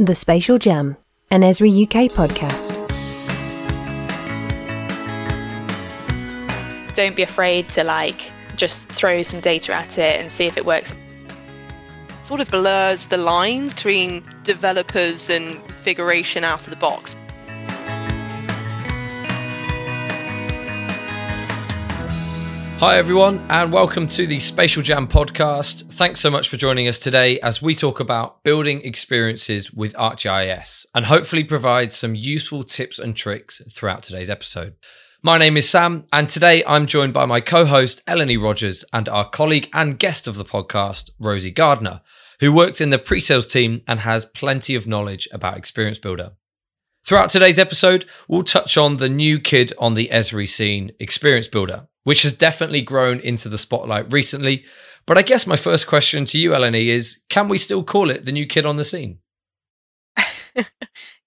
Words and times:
The 0.00 0.14
Spatial 0.14 0.58
Jam, 0.58 0.96
an 1.28 1.40
Esri 1.40 1.82
UK 1.82 2.08
podcast. 2.08 2.76
Don't 6.94 7.16
be 7.16 7.22
afraid 7.22 7.68
to 7.70 7.82
like 7.82 8.30
just 8.54 8.86
throw 8.86 9.24
some 9.24 9.40
data 9.40 9.74
at 9.74 9.98
it 9.98 10.20
and 10.20 10.30
see 10.30 10.46
if 10.46 10.56
it 10.56 10.64
works. 10.64 10.94
Sort 12.22 12.40
of 12.40 12.48
blurs 12.48 13.06
the 13.06 13.16
line 13.16 13.70
between 13.70 14.22
developers 14.44 15.28
and 15.28 15.56
configuration 15.64 16.44
out 16.44 16.62
of 16.64 16.70
the 16.70 16.76
box. 16.76 17.16
Hi, 22.80 22.96
everyone, 22.96 23.44
and 23.50 23.72
welcome 23.72 24.06
to 24.06 24.24
the 24.24 24.38
Spatial 24.38 24.84
Jam 24.84 25.08
podcast. 25.08 25.90
Thanks 25.90 26.20
so 26.20 26.30
much 26.30 26.48
for 26.48 26.56
joining 26.56 26.86
us 26.86 27.00
today 27.00 27.40
as 27.40 27.60
we 27.60 27.74
talk 27.74 27.98
about 27.98 28.44
building 28.44 28.82
experiences 28.82 29.72
with 29.72 29.94
ArcGIS 29.94 30.86
and 30.94 31.06
hopefully 31.06 31.42
provide 31.42 31.92
some 31.92 32.14
useful 32.14 32.62
tips 32.62 33.00
and 33.00 33.16
tricks 33.16 33.60
throughout 33.68 34.04
today's 34.04 34.30
episode. 34.30 34.76
My 35.24 35.38
name 35.38 35.56
is 35.56 35.68
Sam, 35.68 36.04
and 36.12 36.28
today 36.28 36.62
I'm 36.68 36.86
joined 36.86 37.12
by 37.12 37.26
my 37.26 37.40
co 37.40 37.64
host, 37.66 38.06
Eleni 38.06 38.40
Rogers, 38.40 38.84
and 38.92 39.08
our 39.08 39.28
colleague 39.28 39.68
and 39.74 39.98
guest 39.98 40.28
of 40.28 40.36
the 40.36 40.44
podcast, 40.44 41.10
Rosie 41.18 41.50
Gardner, 41.50 42.00
who 42.38 42.52
works 42.52 42.80
in 42.80 42.90
the 42.90 42.98
pre 43.00 43.18
sales 43.18 43.48
team 43.48 43.82
and 43.88 44.00
has 44.00 44.24
plenty 44.24 44.76
of 44.76 44.86
knowledge 44.86 45.28
about 45.32 45.56
Experience 45.56 45.98
Builder. 45.98 46.30
Throughout 47.04 47.30
today's 47.30 47.58
episode, 47.58 48.04
we'll 48.28 48.44
touch 48.44 48.76
on 48.76 48.98
the 48.98 49.08
new 49.08 49.40
kid 49.40 49.72
on 49.78 49.94
the 49.94 50.10
Esri 50.12 50.46
scene, 50.46 50.92
Experience 51.00 51.48
Builder, 51.48 51.88
which 52.08 52.22
has 52.22 52.32
definitely 52.32 52.80
grown 52.80 53.20
into 53.20 53.50
the 53.50 53.58
spotlight 53.58 54.10
recently. 54.10 54.64
But 55.04 55.18
I 55.18 55.22
guess 55.22 55.46
my 55.46 55.56
first 55.56 55.86
question 55.86 56.24
to 56.24 56.38
you, 56.38 56.52
Eleni, 56.52 56.86
is 56.86 57.22
can 57.28 57.48
we 57.48 57.58
still 57.58 57.84
call 57.84 58.08
it 58.08 58.24
the 58.24 58.32
new 58.32 58.46
kid 58.46 58.64
on 58.64 58.78
the 58.78 58.84
scene? 58.84 59.18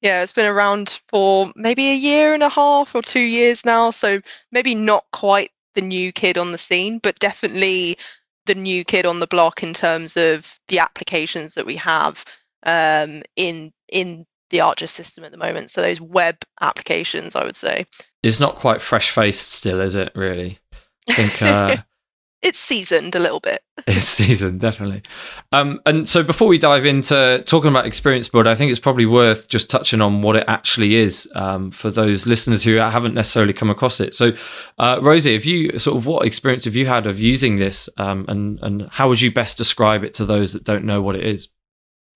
yeah, 0.02 0.24
it's 0.24 0.34
been 0.34 0.48
around 0.48 1.00
for 1.08 1.52
maybe 1.56 1.92
a 1.92 1.96
year 1.96 2.34
and 2.34 2.42
a 2.42 2.50
half 2.50 2.96
or 2.96 3.04
two 3.04 3.20
years 3.20 3.64
now. 3.64 3.92
So 3.92 4.22
maybe 4.52 4.74
not 4.74 5.06
quite 5.14 5.52
the 5.76 5.82
new 5.82 6.12
kid 6.12 6.36
on 6.36 6.52
the 6.52 6.58
scene, 6.58 6.98
but 6.98 7.20
definitely 7.20 7.96
the 8.48 8.56
new 8.56 8.84
kid 8.84 9.06
on 9.06 9.20
the 9.20 9.28
block 9.28 9.62
in 9.62 9.76
terms 9.76 10.18
of 10.18 10.58
the 10.68 10.80
applications 10.80 11.54
that 11.54 11.68
we 11.68 11.76
have 11.76 12.26
um, 12.64 13.22
in 13.36 13.72
in 13.90 14.26
the 14.50 14.58
ArcGIS 14.58 14.90
system 14.90 15.24
at 15.24 15.32
the 15.32 15.38
moment. 15.38 15.70
So 15.70 15.84
those 15.84 16.02
web 16.02 16.38
applications, 16.60 17.36
I 17.36 17.44
would 17.44 17.56
say. 17.56 17.86
It's 18.24 18.40
not 18.40 18.56
quite 18.56 18.82
fresh 18.82 19.12
faced 19.12 19.52
still, 19.52 19.80
is 19.80 19.94
it? 19.94 20.12
Really, 20.16 20.58
I 21.10 21.14
think. 21.14 21.42
Uh, 21.42 21.78
it's 22.42 22.60
seasoned 22.60 23.16
a 23.16 23.20
little 23.20 23.40
bit. 23.40 23.62
it's 23.88 24.08
seasoned, 24.08 24.60
definitely. 24.60 25.04
Um, 25.52 25.80
and 25.86 26.10
so 26.10 26.24
before 26.24 26.48
we 26.48 26.58
dive 26.58 26.86
into 26.86 27.44
talking 27.46 27.70
about 27.70 27.86
Experience 27.86 28.28
Builder, 28.28 28.50
I 28.50 28.56
think 28.56 28.72
it's 28.72 28.80
probably 28.80 29.06
worth 29.06 29.48
just 29.48 29.70
touching 29.70 30.02
on 30.02 30.22
what 30.22 30.36
it 30.36 30.46
actually 30.48 30.96
is 30.96 31.30
um, 31.36 31.72
for 31.72 31.92
those 31.92 32.26
listeners 32.26 32.64
who 32.64 32.76
haven't 32.76 33.14
necessarily 33.14 33.54
come 33.54 33.70
across 33.70 34.00
it. 34.00 34.16
So, 34.16 34.32
uh, 34.80 35.00
Rosie, 35.02 35.34
have 35.34 35.46
you 35.46 35.78
sort 35.78 35.98
of 35.98 36.06
what 36.06 36.26
experience 36.26 36.66
have 36.66 36.76
you 36.76 36.88
had 36.88 37.06
of 37.06 37.20
using 37.20 37.58
this, 37.58 37.88
um, 37.98 38.26
and 38.28 38.60
and 38.62 38.88
how 38.92 39.08
would 39.08 39.22
you 39.22 39.32
best 39.32 39.58
describe 39.58 40.04
it 40.04 40.14
to 40.16 40.26
those 40.26 40.54
that 40.54 40.64
don't 40.64 40.84
know 40.84 41.02
what 41.02 41.16
it 41.16 41.26
is? 41.26 41.50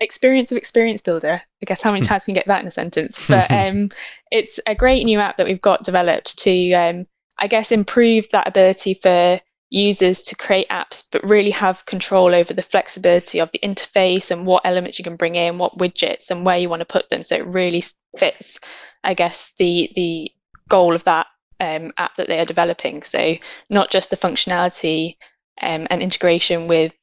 experience 0.01 0.51
of 0.51 0.57
experience 0.57 1.01
builder 1.01 1.41
i 1.61 1.65
guess 1.65 1.81
how 1.81 1.89
many 1.89 2.01
times 2.05 2.25
can 2.25 2.33
we 2.33 2.35
get 2.35 2.45
that 2.47 2.59
in 2.59 2.67
a 2.67 2.71
sentence 2.71 3.25
but 3.29 3.49
um, 3.49 3.89
it's 4.29 4.59
a 4.67 4.75
great 4.75 5.05
new 5.05 5.19
app 5.19 5.37
that 5.37 5.47
we've 5.47 5.61
got 5.61 5.85
developed 5.85 6.37
to 6.37 6.73
um, 6.73 7.07
i 7.39 7.47
guess 7.47 7.71
improve 7.71 8.27
that 8.31 8.47
ability 8.47 8.93
for 8.93 9.39
users 9.69 10.23
to 10.23 10.35
create 10.35 10.67
apps 10.69 11.03
but 11.11 11.23
really 11.23 11.49
have 11.49 11.85
control 11.85 12.35
over 12.35 12.53
the 12.53 12.61
flexibility 12.61 13.39
of 13.39 13.51
the 13.51 13.59
interface 13.63 14.31
and 14.31 14.45
what 14.45 14.65
elements 14.65 14.99
you 14.99 15.03
can 15.03 15.15
bring 15.15 15.35
in 15.35 15.57
what 15.57 15.77
widgets 15.77 16.29
and 16.29 16.45
where 16.45 16.57
you 16.57 16.69
want 16.69 16.81
to 16.81 16.85
put 16.85 17.09
them 17.09 17.23
so 17.23 17.35
it 17.35 17.45
really 17.47 17.83
fits 18.17 18.59
i 19.03 19.13
guess 19.13 19.53
the 19.57 19.91
the 19.95 20.31
goal 20.69 20.93
of 20.93 21.03
that 21.03 21.27
um, 21.61 21.93
app 21.97 22.15
that 22.17 22.27
they 22.27 22.39
are 22.39 22.45
developing 22.45 23.01
so 23.01 23.35
not 23.69 23.89
just 23.89 24.09
the 24.09 24.17
functionality 24.17 25.15
um, 25.61 25.87
and 25.89 26.01
integration 26.01 26.67
with 26.67 26.93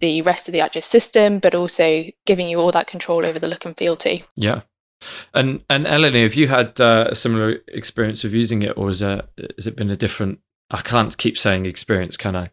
the 0.00 0.22
rest 0.22 0.48
of 0.48 0.52
the 0.52 0.60
ArcGIS 0.60 0.84
system, 0.84 1.38
but 1.38 1.54
also 1.54 2.04
giving 2.24 2.48
you 2.48 2.58
all 2.58 2.72
that 2.72 2.86
control 2.86 3.26
over 3.26 3.38
the 3.38 3.48
look 3.48 3.64
and 3.64 3.76
feel 3.76 3.96
too. 3.96 4.20
Yeah. 4.36 4.62
And 5.34 5.62
and 5.68 5.86
Eleni, 5.86 6.22
have 6.22 6.34
you 6.34 6.48
had 6.48 6.80
uh, 6.80 7.08
a 7.10 7.14
similar 7.14 7.58
experience 7.68 8.24
of 8.24 8.34
using 8.34 8.62
it, 8.62 8.76
or 8.76 8.90
is 8.90 9.02
it 9.02 9.28
has 9.56 9.66
it 9.66 9.76
been 9.76 9.90
a 9.90 9.96
different? 9.96 10.40
I 10.70 10.80
can't 10.80 11.16
keep 11.16 11.36
saying 11.36 11.66
experience, 11.66 12.16
can 12.16 12.34
I? 12.36 12.50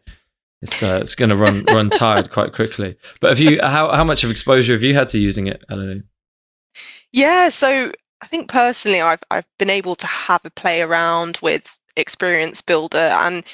It's 0.62 0.82
uh, 0.82 0.98
it's 1.02 1.14
going 1.14 1.30
to 1.30 1.36
run 1.36 1.64
run 1.68 1.90
tired 1.90 2.30
quite 2.30 2.52
quickly. 2.52 2.96
But 3.20 3.30
have 3.30 3.38
you 3.38 3.60
how 3.62 3.92
how 3.92 4.04
much 4.04 4.24
of 4.24 4.30
exposure 4.30 4.72
have 4.72 4.82
you 4.82 4.94
had 4.94 5.08
to 5.10 5.18
using 5.18 5.46
it, 5.46 5.64
Eleni? 5.70 6.02
Yeah, 7.12 7.48
so 7.48 7.92
I 8.20 8.26
think 8.26 8.48
personally, 8.48 9.00
I've 9.00 9.22
I've 9.30 9.48
been 9.58 9.70
able 9.70 9.96
to 9.96 10.06
have 10.06 10.44
a 10.44 10.50
play 10.50 10.82
around 10.82 11.38
with 11.42 11.78
Experience 11.96 12.60
Builder, 12.60 12.98
and 12.98 13.44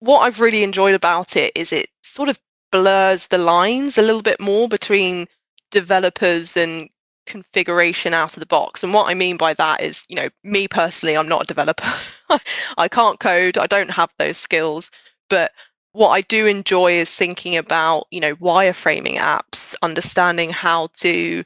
what 0.00 0.20
I've 0.20 0.40
really 0.40 0.62
enjoyed 0.62 0.94
about 0.94 1.36
it 1.36 1.52
is 1.54 1.72
it 1.72 1.88
sort 2.02 2.28
of 2.28 2.38
blurs 2.70 3.28
the 3.28 3.38
lines 3.38 3.96
a 3.96 4.02
little 4.02 4.22
bit 4.22 4.40
more 4.40 4.68
between 4.68 5.26
developers 5.70 6.56
and 6.56 6.88
configuration 7.26 8.14
out 8.14 8.34
of 8.34 8.40
the 8.40 8.46
box. 8.46 8.82
And 8.82 8.94
what 8.94 9.08
I 9.08 9.14
mean 9.14 9.36
by 9.36 9.54
that 9.54 9.82
is, 9.82 10.04
you 10.08 10.16
know, 10.16 10.28
me 10.44 10.68
personally, 10.68 11.16
I'm 11.16 11.28
not 11.28 11.42
a 11.42 11.46
developer. 11.46 11.92
I 12.78 12.88
can't 12.88 13.20
code, 13.20 13.58
I 13.58 13.66
don't 13.66 13.90
have 13.90 14.10
those 14.18 14.36
skills. 14.36 14.90
But 15.28 15.52
what 15.92 16.10
I 16.10 16.20
do 16.20 16.46
enjoy 16.46 16.92
is 16.92 17.14
thinking 17.14 17.56
about, 17.56 18.06
you 18.10 18.20
know, 18.20 18.36
wireframing 18.36 19.16
apps, 19.16 19.74
understanding 19.82 20.50
how 20.50 20.88
to 20.94 21.42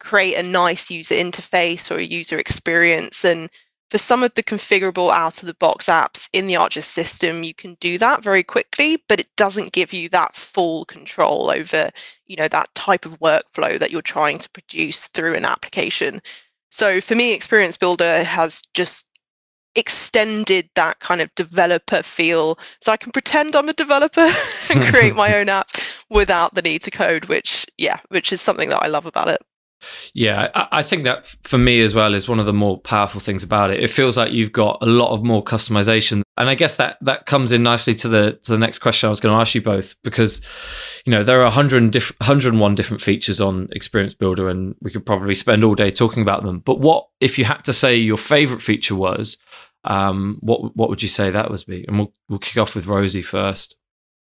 create 0.00 0.34
a 0.34 0.42
nice 0.42 0.90
user 0.90 1.16
interface 1.16 1.90
or 1.90 1.98
a 1.98 2.04
user 2.04 2.38
experience 2.38 3.24
and 3.24 3.50
for 3.90 3.98
some 3.98 4.22
of 4.22 4.34
the 4.34 4.42
configurable 4.42 5.10
out 5.10 5.40
of 5.40 5.46
the 5.46 5.54
box 5.54 5.86
apps 5.86 6.28
in 6.32 6.46
the 6.46 6.54
ArcGIS 6.54 6.84
system, 6.84 7.42
you 7.42 7.54
can 7.54 7.74
do 7.80 7.96
that 7.98 8.22
very 8.22 8.42
quickly, 8.42 9.02
but 9.08 9.20
it 9.20 9.34
doesn't 9.36 9.72
give 9.72 9.92
you 9.92 10.08
that 10.10 10.34
full 10.34 10.84
control 10.84 11.50
over, 11.54 11.90
you 12.26 12.36
know, 12.36 12.48
that 12.48 12.74
type 12.74 13.06
of 13.06 13.18
workflow 13.20 13.78
that 13.78 13.90
you're 13.90 14.02
trying 14.02 14.38
to 14.38 14.50
produce 14.50 15.06
through 15.08 15.34
an 15.34 15.46
application. 15.46 16.20
So 16.70 17.00
for 17.00 17.14
me, 17.14 17.32
Experience 17.32 17.78
Builder 17.78 18.22
has 18.24 18.62
just 18.74 19.06
extended 19.74 20.68
that 20.74 20.98
kind 21.00 21.20
of 21.20 21.32
developer 21.34 22.02
feel 22.02 22.58
so 22.80 22.90
i 22.90 22.96
can 22.96 23.12
pretend 23.12 23.54
i'm 23.54 23.68
a 23.68 23.72
developer 23.74 24.28
and 24.70 24.92
create 24.92 25.14
my 25.14 25.34
own 25.38 25.48
app 25.48 25.68
without 26.10 26.54
the 26.54 26.62
need 26.62 26.82
to 26.82 26.90
code 26.90 27.26
which 27.26 27.64
yeah 27.76 28.00
which 28.08 28.32
is 28.32 28.40
something 28.40 28.70
that 28.70 28.82
i 28.82 28.88
love 28.88 29.06
about 29.06 29.28
it 29.28 29.40
yeah, 30.14 30.50
I, 30.72 30.82
think 30.82 31.04
that 31.04 31.26
for 31.44 31.58
me 31.58 31.80
as 31.80 31.94
well 31.94 32.14
is 32.14 32.28
one 32.28 32.40
of 32.40 32.46
the 32.46 32.52
more 32.52 32.78
powerful 32.80 33.20
things 33.20 33.42
about 33.42 33.72
it. 33.72 33.82
It 33.82 33.90
feels 33.90 34.16
like 34.16 34.32
you've 34.32 34.52
got 34.52 34.78
a 34.80 34.86
lot 34.86 35.12
of 35.12 35.22
more 35.22 35.42
customization, 35.42 36.22
and 36.36 36.48
I 36.48 36.54
guess 36.54 36.76
that 36.76 36.98
that 37.02 37.26
comes 37.26 37.52
in 37.52 37.62
nicely 37.62 37.94
to 37.96 38.08
the 38.08 38.38
to 38.42 38.52
the 38.52 38.58
next 38.58 38.80
question 38.80 39.06
I 39.06 39.10
was 39.10 39.20
going 39.20 39.34
to 39.34 39.40
ask 39.40 39.54
you 39.54 39.62
both 39.62 39.94
because 40.02 40.40
you 41.04 41.12
know 41.12 41.22
there 41.22 41.40
are 41.40 41.44
100 41.44 41.90
diff- 41.90 42.18
101 42.18 42.74
different 42.74 43.02
features 43.02 43.40
on 43.40 43.68
Experience 43.72 44.14
Builder, 44.14 44.48
and 44.48 44.74
we 44.80 44.90
could 44.90 45.06
probably 45.06 45.34
spend 45.34 45.62
all 45.62 45.74
day 45.74 45.90
talking 45.90 46.22
about 46.22 46.42
them. 46.42 46.60
But 46.60 46.80
what 46.80 47.06
if 47.20 47.38
you 47.38 47.44
had 47.44 47.64
to 47.64 47.72
say 47.72 47.96
your 47.96 48.18
favorite 48.18 48.62
feature 48.62 48.96
was? 48.96 49.36
Um, 49.84 50.38
what 50.40 50.76
what 50.76 50.88
would 50.88 51.02
you 51.02 51.08
say 51.08 51.30
that 51.30 51.50
was 51.50 51.64
be? 51.64 51.84
And 51.86 51.98
we'll 51.98 52.12
we'll 52.28 52.40
kick 52.40 52.58
off 52.58 52.74
with 52.74 52.86
Rosie 52.86 53.22
first. 53.22 53.76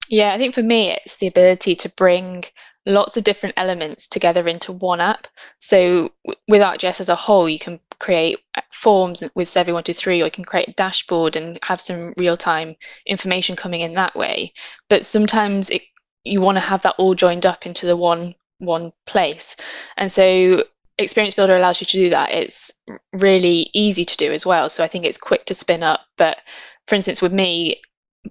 Yeah, 0.10 0.34
I 0.34 0.38
think 0.38 0.54
for 0.54 0.64
me 0.64 0.92
it's 0.92 1.18
the 1.18 1.28
ability 1.28 1.76
to 1.76 1.90
bring 1.90 2.46
lots 2.88 3.18
of 3.18 3.24
different 3.24 3.54
elements 3.58 4.08
together 4.08 4.48
into 4.48 4.72
one 4.72 5.02
app. 5.02 5.28
So 5.60 6.12
with 6.48 6.62
ArcGIS 6.62 7.02
as 7.02 7.10
a 7.10 7.16
whole, 7.16 7.48
you 7.50 7.60
can 7.60 7.80
create 8.00 8.40
uh, 8.56 8.62
forms 8.72 9.22
with 9.36 9.50
Survey123 9.50 10.22
or 10.22 10.26
you 10.26 10.32
can 10.32 10.46
create 10.46 10.70
a 10.70 10.74
dashboard 10.74 11.36
and 11.36 11.60
have 11.64 11.82
some 11.82 12.14
real-time 12.18 12.76
information 13.06 13.56
coming 13.56 13.82
in 13.82 13.94
that 13.96 14.16
way. 14.16 14.54
But 14.90 15.06
sometimes 15.06 15.70
it, 15.70 15.82
you 16.24 16.40
want 16.40 16.58
to 16.58 16.64
have 16.64 16.82
that 16.84 16.96
all 16.98 17.14
joined 17.14 17.46
up 17.46 17.66
into 17.66 17.86
the 17.86 17.98
one 17.98 18.34
one 18.60 18.92
place. 19.06 19.56
And 19.98 20.12
so 20.12 20.64
Experience 20.98 21.36
Builder 21.36 21.56
allows 21.56 21.80
you 21.80 21.86
to 21.86 21.98
do 21.98 22.10
that. 22.10 22.32
It's 22.32 22.72
really 23.14 23.70
easy 23.74 24.04
to 24.04 24.18
do 24.18 24.34
as 24.34 24.46
well. 24.46 24.68
So 24.70 24.84
I 24.84 24.88
think 24.88 25.06
it's 25.06 25.18
quick 25.18 25.46
to 25.46 25.54
spin 25.54 25.84
up. 25.84 26.02
But 26.18 26.40
for 26.88 26.96
instance, 26.96 27.22
with 27.22 27.34
me, 27.34 27.82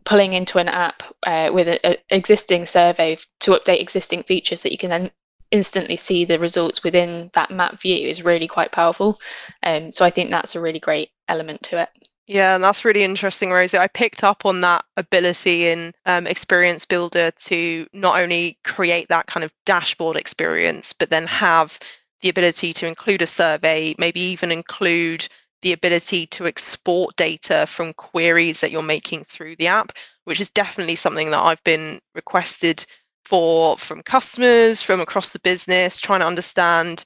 pulling 0.05 0.33
into 0.33 0.59
an 0.59 0.69
app 0.69 1.03
uh, 1.27 1.51
with 1.53 1.69
an 1.83 1.97
existing 2.11 2.67
survey 2.67 3.19
to 3.41 3.53
update 3.53 3.81
existing 3.81 4.23
features 4.23 4.63
that 4.63 4.73
you 4.73 4.79
can 4.79 4.91
then 4.91 5.11
instantly 5.51 5.97
see 5.97 6.25
the 6.25 6.39
results 6.39 6.83
within 6.83 7.31
that 7.35 7.51
map 7.51 7.81
view 7.81 8.09
is 8.09 8.25
really 8.25 8.49
quite 8.49 8.73
powerful. 8.73 9.21
Um, 9.63 9.91
so 9.91 10.05
I 10.05 10.11
think 10.11 10.31
that's 10.31 10.57
a 10.57 10.61
really 10.61 10.81
great 10.81 11.11
element 11.29 11.63
to 11.65 11.83
it. 11.83 11.89
Yeah, 12.27 12.57
and 12.57 12.65
that's 12.65 12.85
really 12.85 13.05
interesting, 13.05 13.53
Rosie. 13.53 13.79
I 13.79 13.87
picked 13.87 14.25
up 14.25 14.45
on 14.45 14.61
that 14.63 14.85
ability 14.97 15.69
in 15.69 15.93
um, 16.07 16.27
Experience 16.27 16.85
Builder 16.85 17.31
to 17.31 17.87
not 17.93 18.19
only 18.19 18.59
create 18.65 19.09
that 19.09 19.27
kind 19.27 19.45
of 19.45 19.53
dashboard 19.65 20.17
experience, 20.17 20.93
but 20.93 21.11
then 21.11 21.27
have 21.29 21.79
the 22.23 22.29
ability 22.29 22.73
to 22.73 22.87
include 22.87 23.23
a 23.23 23.27
survey, 23.29 23.95
maybe 23.99 24.21
even 24.21 24.51
include 24.51 25.29
the 25.67 25.73
ability 25.73 26.29
to 26.29 26.47
export 26.47 27.17
data 27.17 27.67
from 27.67 27.93
queries 27.95 28.61
that 28.61 28.71
you're 28.71 28.83
making 28.85 29.25
through 29.25 29.57
the 29.57 29.67
app, 29.67 29.91
which 30.23 30.41
is 30.41 30.49
definitely 30.49 30.95
something 30.95 31.33
that 31.33 31.41
I've 31.41 31.65
been 31.65 31.99
requested 32.15 32.87
for 33.25 33.77
from 33.77 34.01
customers 34.03 34.81
from 34.81 35.01
across 35.01 35.31
the 35.31 35.41
business, 35.41 35.99
trying 35.99 36.21
to 36.21 36.27
understand 36.27 37.05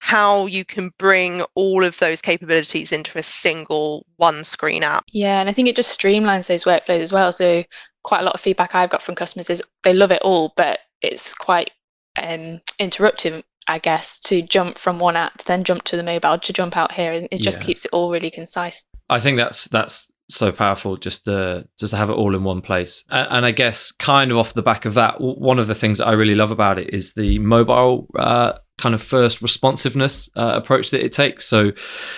how 0.00 0.44
you 0.44 0.62
can 0.62 0.90
bring 0.98 1.40
all 1.54 1.82
of 1.82 1.98
those 2.00 2.20
capabilities 2.20 2.92
into 2.92 3.16
a 3.16 3.22
single 3.22 4.04
one 4.16 4.44
screen 4.44 4.82
app. 4.82 5.04
Yeah, 5.10 5.40
and 5.40 5.48
I 5.48 5.54
think 5.54 5.68
it 5.68 5.76
just 5.76 5.98
streamlines 5.98 6.48
those 6.48 6.64
workflows 6.64 7.00
as 7.00 7.14
well. 7.14 7.32
So 7.32 7.64
quite 8.02 8.20
a 8.20 8.24
lot 8.24 8.34
of 8.34 8.42
feedback 8.42 8.74
I've 8.74 8.90
got 8.90 9.00
from 9.00 9.14
customers 9.14 9.48
is 9.48 9.62
they 9.84 9.94
love 9.94 10.10
it 10.10 10.20
all, 10.20 10.52
but 10.54 10.80
it's 11.00 11.32
quite 11.32 11.70
um, 12.18 12.60
interruptive, 12.78 13.42
I 13.68 13.78
guess, 13.78 14.18
to 14.20 14.42
jump 14.42 14.78
from 14.78 14.98
one 14.98 15.16
app 15.16 15.38
to 15.38 15.46
then 15.46 15.64
jump 15.64 15.84
to 15.84 15.96
the 15.96 16.02
mobile 16.02 16.38
to 16.38 16.52
jump 16.52 16.76
out 16.76 16.92
here. 16.92 17.12
It 17.30 17.40
just 17.40 17.60
Yeah. 17.60 17.66
keeps 17.66 17.84
it 17.84 17.92
all 17.92 18.10
really 18.10 18.30
concise. 18.30 18.84
I 19.08 19.20
think 19.20 19.36
that's 19.36 19.64
that's 19.66 20.10
so 20.28 20.50
powerful 20.50 20.96
just 20.96 21.24
to 21.26 21.66
just 21.78 21.90
to 21.90 21.96
have 21.96 22.08
it 22.08 22.14
all 22.14 22.34
in 22.34 22.42
one 22.42 22.62
place. 22.62 23.04
And, 23.10 23.28
and 23.30 23.46
I 23.46 23.50
guess 23.50 23.92
kind 23.92 24.30
of 24.30 24.38
off 24.38 24.54
the 24.54 24.62
back 24.62 24.84
of 24.84 24.94
that, 24.94 25.20
one 25.20 25.58
of 25.58 25.66
the 25.68 25.74
things 25.74 25.98
that 25.98 26.06
I 26.08 26.12
really 26.12 26.34
love 26.34 26.50
about 26.50 26.78
it 26.78 26.92
is 26.94 27.12
the 27.12 27.38
mobile 27.38 28.06
uh, 28.18 28.54
kind 28.78 28.94
of 28.94 29.02
first 29.02 29.42
responsiveness 29.42 30.30
uh, 30.34 30.52
approach 30.54 30.90
that 30.90 31.04
it 31.04 31.12
takes. 31.12 31.44
So 31.44 31.72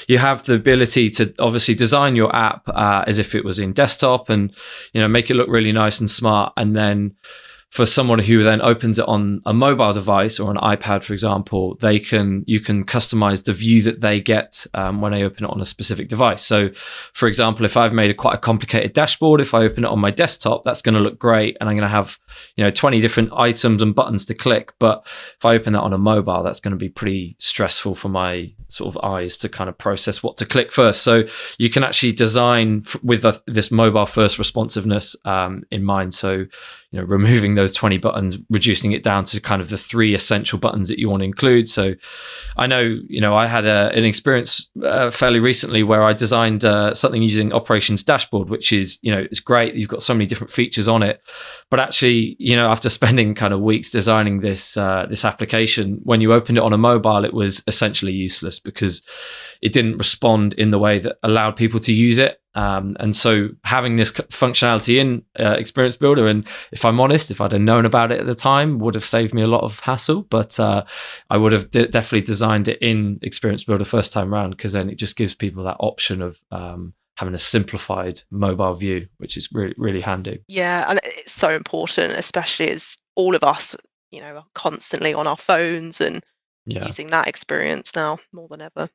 you 0.07 0.19
have 0.19 0.45
the 0.45 0.55
ability 0.55 1.11
to 1.11 1.35
obviously 1.41 1.75
design 1.75 2.15
your 2.15 2.35
app 2.35 2.63
uh, 2.69 3.05
as 3.07 3.19
if 3.19 3.35
it 3.35 3.45
was 3.45 3.59
in 3.59 3.73
desktop 3.73 4.31
and 4.31 4.55
you 4.93 5.01
know 5.01 5.09
make 5.09 5.31
it 5.31 5.35
look 5.35 5.49
really 5.49 5.73
nice 5.73 5.99
and 6.01 6.11
smart, 6.11 6.53
and 6.57 6.77
then 6.77 7.17
for 7.75 7.87
someone 7.87 8.21
who 8.21 8.45
then 8.45 8.63
opens 8.63 9.01
it 9.01 9.09
on 9.09 9.41
a 9.47 9.53
mobile 9.53 9.93
device 9.93 10.39
or 10.39 10.49
an 10.49 10.57
iPad, 10.59 11.03
for 11.03 11.13
example, 11.13 11.77
they 11.81 11.99
can 11.99 12.45
you 12.47 12.61
can 12.61 12.85
customize 12.85 13.43
the 13.43 13.53
view 13.53 13.83
that 13.83 14.01
they 14.01 14.21
get 14.21 14.65
um, 14.75 15.01
when 15.01 15.11
they 15.11 15.25
open 15.25 15.45
it 15.45 15.51
on 15.51 15.61
a 15.61 15.65
specific 15.65 16.07
device. 16.07 16.45
So, 16.45 16.71
for 17.15 17.27
example, 17.27 17.65
if 17.65 17.77
I've 17.77 17.93
made 17.93 18.13
a 18.13 18.15
quite 18.15 18.37
a 18.37 18.39
complicated 18.39 18.93
dashboard, 18.93 19.41
if 19.41 19.55
I 19.55 19.65
open 19.65 19.83
it 19.83 19.89
on 19.89 19.99
my 19.99 20.13
desktop, 20.13 20.63
that's 20.63 20.83
going 20.83 20.95
to 20.95 21.01
look 21.01 21.19
great, 21.19 21.57
and 21.59 21.69
I'm 21.69 21.75
going 21.75 21.83
to 21.83 21.89
have 21.89 22.17
you 22.55 22.63
know 22.63 22.71
20 22.71 23.01
different 23.01 23.33
items 23.33 23.83
and 23.83 23.93
buttons 23.93 24.25
to 24.27 24.35
click. 24.35 24.73
But 24.79 25.03
if 25.05 25.45
I 25.45 25.57
open 25.57 25.73
that 25.73 25.83
on 25.83 25.93
a 25.93 25.99
mobile, 25.99 26.45
that's 26.45 26.61
going 26.61 26.75
to 26.75 26.79
be 26.79 26.89
pretty 26.89 27.35
stressful 27.41 27.97
for 27.97 28.09
my 28.09 28.53
sort 28.69 28.95
of 28.95 29.05
eyes 29.05 29.37
to 29.39 29.49
kind 29.49 29.69
of 29.69 29.77
process 29.77 30.23
what 30.23 30.37
to 30.37 30.47
click 30.47 30.71
first. 30.71 31.03
So 31.03 31.25
you 31.59 31.71
can 31.71 31.83
actually 31.83 32.13
design 32.13 32.85
f- 32.87 33.03
with 33.03 33.25
a, 33.25 33.41
this 33.49 33.73
mobile 33.73 34.07
first 34.07 34.39
responsiveness 34.39 35.17
um, 35.25 35.65
in 35.73 35.83
mind. 35.83 36.15
So 36.15 36.47
you 36.95 37.01
know 37.01 37.07
removing 37.07 37.55
those 37.55 37.73
20 37.73 37.99
buttons 37.99 38.39
reducing 38.51 38.93
it 38.93 39.03
down 39.03 39.25
to 39.25 39.41
kind 39.41 39.61
of 39.61 39.69
the 39.69 39.77
three 39.77 40.15
essential 40.15 40.61
buttons 40.61 40.87
that 40.87 40.97
you 41.01 41.11
want 41.11 41.23
to 41.23 41.25
include. 41.25 41.69
So 41.69 41.95
i 42.57 42.69
know 42.69 42.83
you 43.09 43.21
know 43.21 43.37
i 43.37 43.47
had 43.47 43.65
a, 43.65 43.91
an 43.95 44.05
experience 44.05 44.71
uh, 44.85 45.11
fairly 45.11 45.41
recently 45.41 45.83
where 45.83 46.05
i 46.05 46.13
designed 46.13 46.65
uh, 46.65 46.95
something 46.95 47.21
using 47.21 47.53
operations 47.53 48.05
dashboard 48.05 48.49
which 48.49 48.73
is 48.73 48.99
you 49.03 49.11
know 49.11 49.27
it's 49.29 49.41
great. 49.41 49.75
You've 49.75 49.89
got 49.89 50.03
so 50.03 50.15
many 50.15 50.27
different 50.27 50.53
features 50.53 50.87
on 50.87 51.03
it. 51.03 51.21
But 51.69 51.81
actually 51.81 52.37
you 52.39 52.55
know 52.55 52.69
after 52.69 52.89
spending 52.99 53.35
kind 53.35 53.53
of 53.53 53.61
weeks 53.61 53.91
designing 53.91 54.41
this 54.41 54.77
uh, 54.77 55.07
this 55.09 55.25
application 55.25 55.99
when 56.05 56.21
you 56.21 56.33
opened 56.33 56.59
it 56.59 56.65
on 56.65 56.73
a 56.73 56.79
mobile 56.79 57.25
it 57.25 57.35
was 57.35 57.65
essentially 57.67 58.13
useless 58.13 58.61
because 58.61 59.03
it 59.61 59.73
didn't 59.73 59.99
respond 59.99 60.55
in 60.55 60.71
the 60.71 60.79
way 60.79 61.01
that 61.01 61.17
allowed 61.25 61.57
people 61.57 61.81
to 61.81 61.93
use 61.93 62.19
it 62.19 62.41
um, 62.55 62.97
and 63.01 63.17
so 63.17 63.49
having 63.65 63.97
this 63.97 64.13
functionality 64.13 65.01
in 65.01 65.23
uh, 65.39 65.57
experience 65.59 65.97
builder 65.97 66.27
and 66.27 66.47
if 66.73 66.85
i'm 66.85 67.01
honest 67.01 67.31
if 67.31 67.41
i'd 67.41 67.53
have 67.53 67.61
known 67.61 67.85
about 67.85 68.13
it 68.13 68.21
at 68.21 68.27
the 68.27 68.35
time 68.35 68.79
would 68.79 68.95
have 68.95 69.05
saved 69.05 69.35
me 69.35 69.43
a 69.43 69.47
lot 69.47 69.63
of 69.63 69.81
hassle 69.81 70.23
but 70.23 70.59
uh, 70.61 70.85
i 71.31 71.37
would 71.37 71.53
have 71.53 71.71
de- 71.71 71.89
definitely 71.89 72.25
designed 72.25 72.69
it 72.69 72.79
in 72.81 73.19
experience 73.23 73.65
builder 73.65 73.85
first 73.85 74.13
time 74.13 74.33
round 74.33 74.57
because 74.57 74.73
then 74.73 74.89
it 74.91 74.97
just 74.97 75.17
gives 75.17 75.35
people 75.35 75.65
that 75.65 75.77
option 75.81 76.23
of 76.23 76.41
um, 76.51 76.95
having 77.17 77.35
a 77.35 77.39
simplified 77.39 78.21
mobile 78.31 78.75
view 78.75 79.07
which 79.19 79.37
is 79.37 79.49
really 79.53 79.75
really 79.77 80.01
handy 80.01 80.41
Yeah, 80.49 80.85
and 80.89 81.01
it's 81.05 81.33
so 81.33 81.51
important, 81.51 82.13
especially 82.13 82.71
as 82.71 82.97
all 83.15 83.35
of 83.35 83.43
us, 83.45 83.77
you 84.11 84.21
know, 84.21 84.37
are 84.37 84.45
constantly 84.55 85.15
on 85.15 85.27
our 85.27 85.37
phones 85.37 86.01
and 86.01 86.23
yeah 86.67 86.87
using 86.87 87.09
that 87.09 87.29
experience 87.29 87.95
now 87.95 88.19
more 88.33 88.49
than 88.49 88.61
ever. 88.61 88.89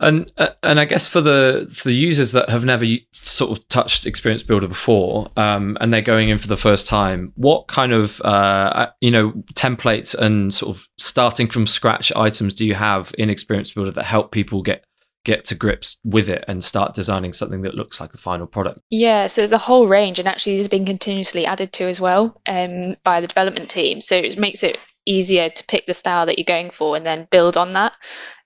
And 0.00 0.30
uh, 0.38 0.48
and 0.62 0.80
I 0.80 0.86
guess 0.86 1.06
for 1.06 1.20
the 1.20 1.72
for 1.74 1.88
the 1.88 1.94
users 1.94 2.32
that 2.32 2.50
have 2.50 2.64
never 2.64 2.84
sort 3.12 3.56
of 3.56 3.68
touched 3.68 4.06
Experience 4.06 4.42
Builder 4.42 4.66
before, 4.66 5.30
um, 5.36 5.78
and 5.80 5.94
they're 5.94 6.02
going 6.02 6.30
in 6.30 6.38
for 6.38 6.48
the 6.48 6.56
first 6.56 6.86
time, 6.88 7.32
what 7.36 7.68
kind 7.68 7.92
of 7.92 8.20
uh, 8.22 8.88
you 9.00 9.10
know 9.10 9.30
templates 9.54 10.14
and 10.14 10.52
sort 10.52 10.76
of 10.76 10.88
starting 10.98 11.46
from 11.46 11.66
scratch 11.66 12.12
items 12.16 12.54
do 12.54 12.66
you 12.66 12.74
have 12.74 13.14
in 13.18 13.30
Experience 13.30 13.70
Builder 13.70 13.92
that 13.92 14.04
help 14.04 14.32
people 14.32 14.62
get 14.62 14.84
get 15.24 15.44
to 15.46 15.54
grips 15.54 15.96
with 16.04 16.28
it 16.28 16.44
and 16.48 16.62
start 16.62 16.94
designing 16.94 17.32
something 17.32 17.62
that 17.62 17.74
looks 17.74 18.00
like 18.00 18.12
a 18.14 18.18
final 18.18 18.46
product? 18.46 18.80
Yeah, 18.90 19.26
so 19.26 19.40
there's 19.40 19.52
a 19.52 19.58
whole 19.58 19.88
range, 19.88 20.18
and 20.18 20.28
actually, 20.28 20.56
these 20.56 20.64
have 20.64 20.70
been 20.70 20.86
continuously 20.86 21.46
added 21.46 21.72
to 21.74 21.84
as 21.84 22.00
well 22.00 22.40
um, 22.46 22.96
by 23.04 23.20
the 23.20 23.26
development 23.26 23.70
team. 23.70 24.00
So 24.00 24.16
it 24.16 24.38
makes 24.38 24.62
it 24.62 24.78
easier 25.06 25.48
to 25.48 25.66
pick 25.66 25.86
the 25.86 25.94
style 25.94 26.26
that 26.26 26.38
you're 26.38 26.44
going 26.44 26.70
for 26.70 26.96
and 26.96 27.04
then 27.04 27.28
build 27.30 27.56
on 27.56 27.72
that. 27.72 27.92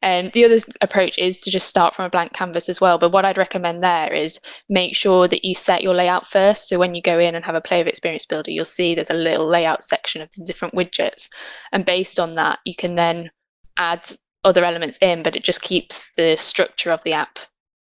And 0.02 0.30
the 0.32 0.44
other 0.44 0.58
approach 0.80 1.18
is 1.18 1.40
to 1.40 1.50
just 1.50 1.66
start 1.66 1.94
from 1.94 2.04
a 2.04 2.10
blank 2.10 2.32
canvas 2.32 2.68
as 2.68 2.80
well. 2.80 2.98
But 2.98 3.12
what 3.12 3.24
I'd 3.24 3.38
recommend 3.38 3.82
there 3.82 4.12
is 4.12 4.40
make 4.68 4.94
sure 4.94 5.28
that 5.28 5.44
you 5.44 5.54
set 5.54 5.82
your 5.82 5.94
layout 5.94 6.26
first. 6.26 6.68
So 6.68 6.78
when 6.78 6.94
you 6.94 7.02
go 7.02 7.18
in 7.18 7.34
and 7.34 7.44
have 7.44 7.54
a 7.54 7.60
play 7.60 7.80
of 7.80 7.86
Experience 7.86 8.26
Builder, 8.26 8.50
you'll 8.50 8.64
see 8.64 8.94
there's 8.94 9.10
a 9.10 9.14
little 9.14 9.46
layout 9.46 9.82
section 9.82 10.22
of 10.22 10.30
the 10.36 10.44
different 10.44 10.74
widgets. 10.74 11.28
And 11.72 11.84
based 11.84 12.20
on 12.20 12.34
that, 12.36 12.58
you 12.64 12.74
can 12.74 12.94
then 12.94 13.30
add 13.76 14.08
other 14.44 14.64
elements 14.64 14.98
in, 15.00 15.22
but 15.22 15.36
it 15.36 15.44
just 15.44 15.62
keeps 15.62 16.10
the 16.16 16.36
structure 16.36 16.90
of 16.90 17.02
the 17.04 17.12
app 17.12 17.38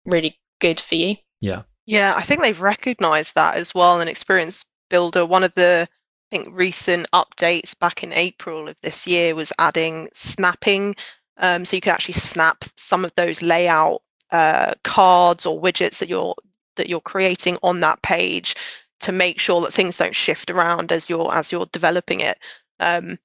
really 0.05 0.37
good 0.59 0.79
for 0.79 0.95
you. 0.95 1.15
Yeah. 1.41 1.63
Yeah, 1.85 2.13
I 2.15 2.21
think 2.21 2.41
they've 2.41 2.59
recognized 2.59 3.35
that 3.35 3.55
as 3.55 3.73
well 3.73 4.01
in 4.01 4.07
Experience 4.07 4.65
Builder. 4.89 5.25
One 5.25 5.43
of 5.43 5.53
the 5.55 5.87
I 6.31 6.35
think 6.35 6.49
recent 6.51 7.09
updates 7.13 7.77
back 7.77 8.03
in 8.03 8.11
April 8.11 8.67
of 8.67 8.75
this 8.81 9.07
year 9.07 9.33
was 9.33 9.53
adding 9.59 10.09
snapping. 10.13 10.95
Um, 11.37 11.63
so 11.63 11.77
you 11.77 11.81
can 11.81 11.93
actually 11.93 12.15
snap 12.15 12.65
some 12.75 13.05
of 13.05 13.13
those 13.15 13.41
layout 13.41 14.01
uh, 14.31 14.73
cards 14.83 15.45
or 15.45 15.61
widgets 15.61 15.99
that 15.99 16.09
you're 16.09 16.35
that 16.75 16.89
you're 16.89 17.01
creating 17.01 17.57
on 17.63 17.79
that 17.79 18.01
page 18.01 18.55
to 18.99 19.11
make 19.11 19.39
sure 19.39 19.61
that 19.61 19.73
things 19.73 19.97
don't 19.97 20.15
shift 20.15 20.49
around 20.49 20.91
as 20.91 21.09
you're 21.09 21.33
as 21.33 21.51
you're 21.51 21.67
developing 21.67 22.19
it. 22.19 22.37
Um, 22.79 23.17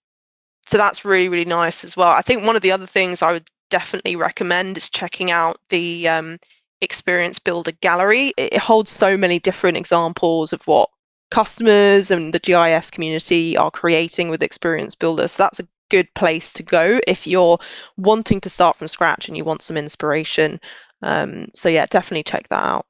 so 0.66 0.78
that's 0.78 1.04
really 1.04 1.28
really 1.28 1.44
nice 1.44 1.82
as 1.84 1.96
well. 1.96 2.10
I 2.10 2.22
think 2.22 2.44
one 2.44 2.56
of 2.56 2.62
the 2.62 2.72
other 2.72 2.86
things 2.86 3.20
I 3.20 3.32
would 3.32 3.48
definitely 3.70 4.14
recommend 4.14 4.76
is 4.76 4.88
checking 4.88 5.30
out 5.30 5.58
the 5.70 6.06
um, 6.08 6.38
Experience 6.82 7.38
Builder 7.40 7.72
Gallery. 7.80 8.32
It 8.36 8.52
it 8.52 8.60
holds 8.60 8.92
so 8.92 9.16
many 9.16 9.40
different 9.40 9.76
examples 9.76 10.52
of 10.52 10.64
what 10.68 10.88
customers 11.32 12.10
and 12.10 12.34
the 12.34 12.38
GIS 12.38 12.90
community 12.90 13.56
are 13.56 13.70
creating 13.70 14.28
with 14.28 14.42
Experience 14.42 14.94
Builder. 14.94 15.26
So 15.26 15.42
that's 15.42 15.60
a 15.60 15.66
good 15.90 16.12
place 16.14 16.52
to 16.52 16.62
go 16.62 17.00
if 17.06 17.26
you're 17.26 17.58
wanting 17.96 18.38
to 18.42 18.50
start 18.50 18.76
from 18.76 18.86
scratch 18.86 19.28
and 19.28 19.36
you 19.36 19.42
want 19.42 19.62
some 19.62 19.78
inspiration. 19.78 20.60
Um, 21.00 21.48
so 21.54 21.70
yeah, 21.70 21.86
definitely 21.86 22.24
check 22.24 22.48
that 22.48 22.62
out. 22.62 22.84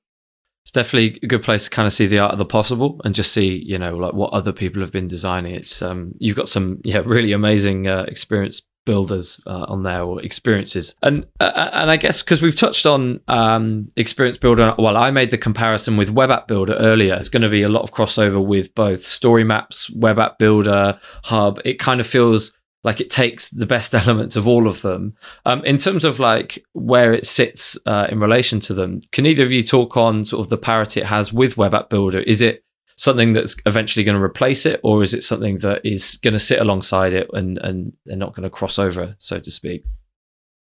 It's 0.65 0.73
definitely 0.73 1.21
a 1.23 1.27
good 1.29 1.45
place 1.45 1.65
to 1.65 1.71
kind 1.71 1.87
of 1.87 1.93
see 1.93 2.07
the 2.07 2.19
art 2.19 2.33
of 2.33 2.39
the 2.39 2.45
possible 2.45 3.01
and 3.05 3.15
just 3.15 3.33
see, 3.33 3.63
you 3.65 3.79
know, 3.79 3.97
like 3.97 4.15
what 4.15 4.33
other 4.33 4.53
people 4.53 4.83
have 4.83 4.93
been 4.93 5.07
designing. 5.07 5.55
It's 5.55 5.81
um, 5.81 6.13
you've 6.19 6.37
got 6.37 6.49
some, 6.49 6.81
yeah, 6.83 7.03
really 7.05 7.31
amazing 7.31 7.87
uh, 7.87 8.07
experience 8.09 8.63
builders 8.85 9.41
uh, 9.47 9.65
on 9.69 9.83
there 9.83 10.03
or 10.03 10.21
experiences, 10.23 10.95
and 11.03 11.27
uh, 11.41 11.71
and 11.73 11.91
I 11.91 11.97
guess 11.97 12.23
because 12.23 12.43
we've 12.43 12.57
touched 12.57 12.87
on 12.87 13.21
um, 13.29 13.89
experience 13.97 14.39
builder. 14.39 14.75
Well, 14.79 14.97
I 14.97 15.11
made 15.11 15.31
the 15.31 15.39
comparison 15.39 15.97
with 15.97 16.11
web 16.11 16.31
app 16.31 16.49
builder 16.49 16.75
earlier. 16.75 17.15
It's 17.15 17.29
going 17.29 17.43
to 17.43 17.49
be 17.49 17.63
a 17.63 17.69
lot 17.69 17.83
of 17.83 17.93
crossover 17.93 18.45
with 18.45 18.75
both 18.75 19.03
story 19.03 19.45
maps, 19.45 19.91
web 19.91 20.19
app 20.19 20.39
builder, 20.39 20.99
hub. 21.25 21.61
It 21.65 21.79
kind 21.79 22.01
of 22.01 22.07
feels 22.07 22.53
like 22.85 23.01
it 23.01 23.11
takes 23.11 23.51
the 23.51 23.67
best 23.67 23.95
elements 24.07 24.37
of 24.37 24.49
all 24.49 24.67
of 24.67 24.83
them 24.83 25.15
um, 25.47 25.65
in 25.65 25.79
terms 25.79 26.05
of 26.05 26.19
like 26.19 26.65
where 26.73 27.13
it 27.13 27.27
sits 27.27 27.79
uh, 27.87 28.07
in 28.11 28.21
relation 28.21 28.61
to 28.61 28.75
them 28.75 29.01
can 29.13 29.27
either 29.27 29.45
of 29.45 29.53
you 29.53 29.63
talk 29.63 29.97
on 29.97 30.25
sort 30.25 30.41
of 30.45 30.51
the 30.51 30.59
parity 30.59 31.01
it 31.01 31.07
has 31.07 31.33
with 31.33 31.57
web 31.57 31.75
app 31.75 31.89
builder 31.89 32.21
is 32.21 32.43
it 32.43 32.65
something 33.03 33.33
that's 33.33 33.57
eventually 33.67 34.05
going 34.05 34.17
to 34.17 34.23
replace 34.23 34.65
it 34.65 34.79
or 34.85 35.03
is 35.03 35.13
it 35.13 35.25
something 35.25 35.59
that 35.59 35.81
is 35.85 36.19
going 36.23 36.35
to 36.35 36.39
sit 36.39 36.61
alongside 36.61 37.13
it 37.13 37.29
and 37.33 37.59
and 37.59 37.93
they're 38.07 38.17
not 38.17 38.33
going 38.33 38.45
to 38.45 38.51
cross 38.51 38.79
over 38.79 39.17
so 39.19 39.41
to 39.41 39.51
speak 39.51 39.83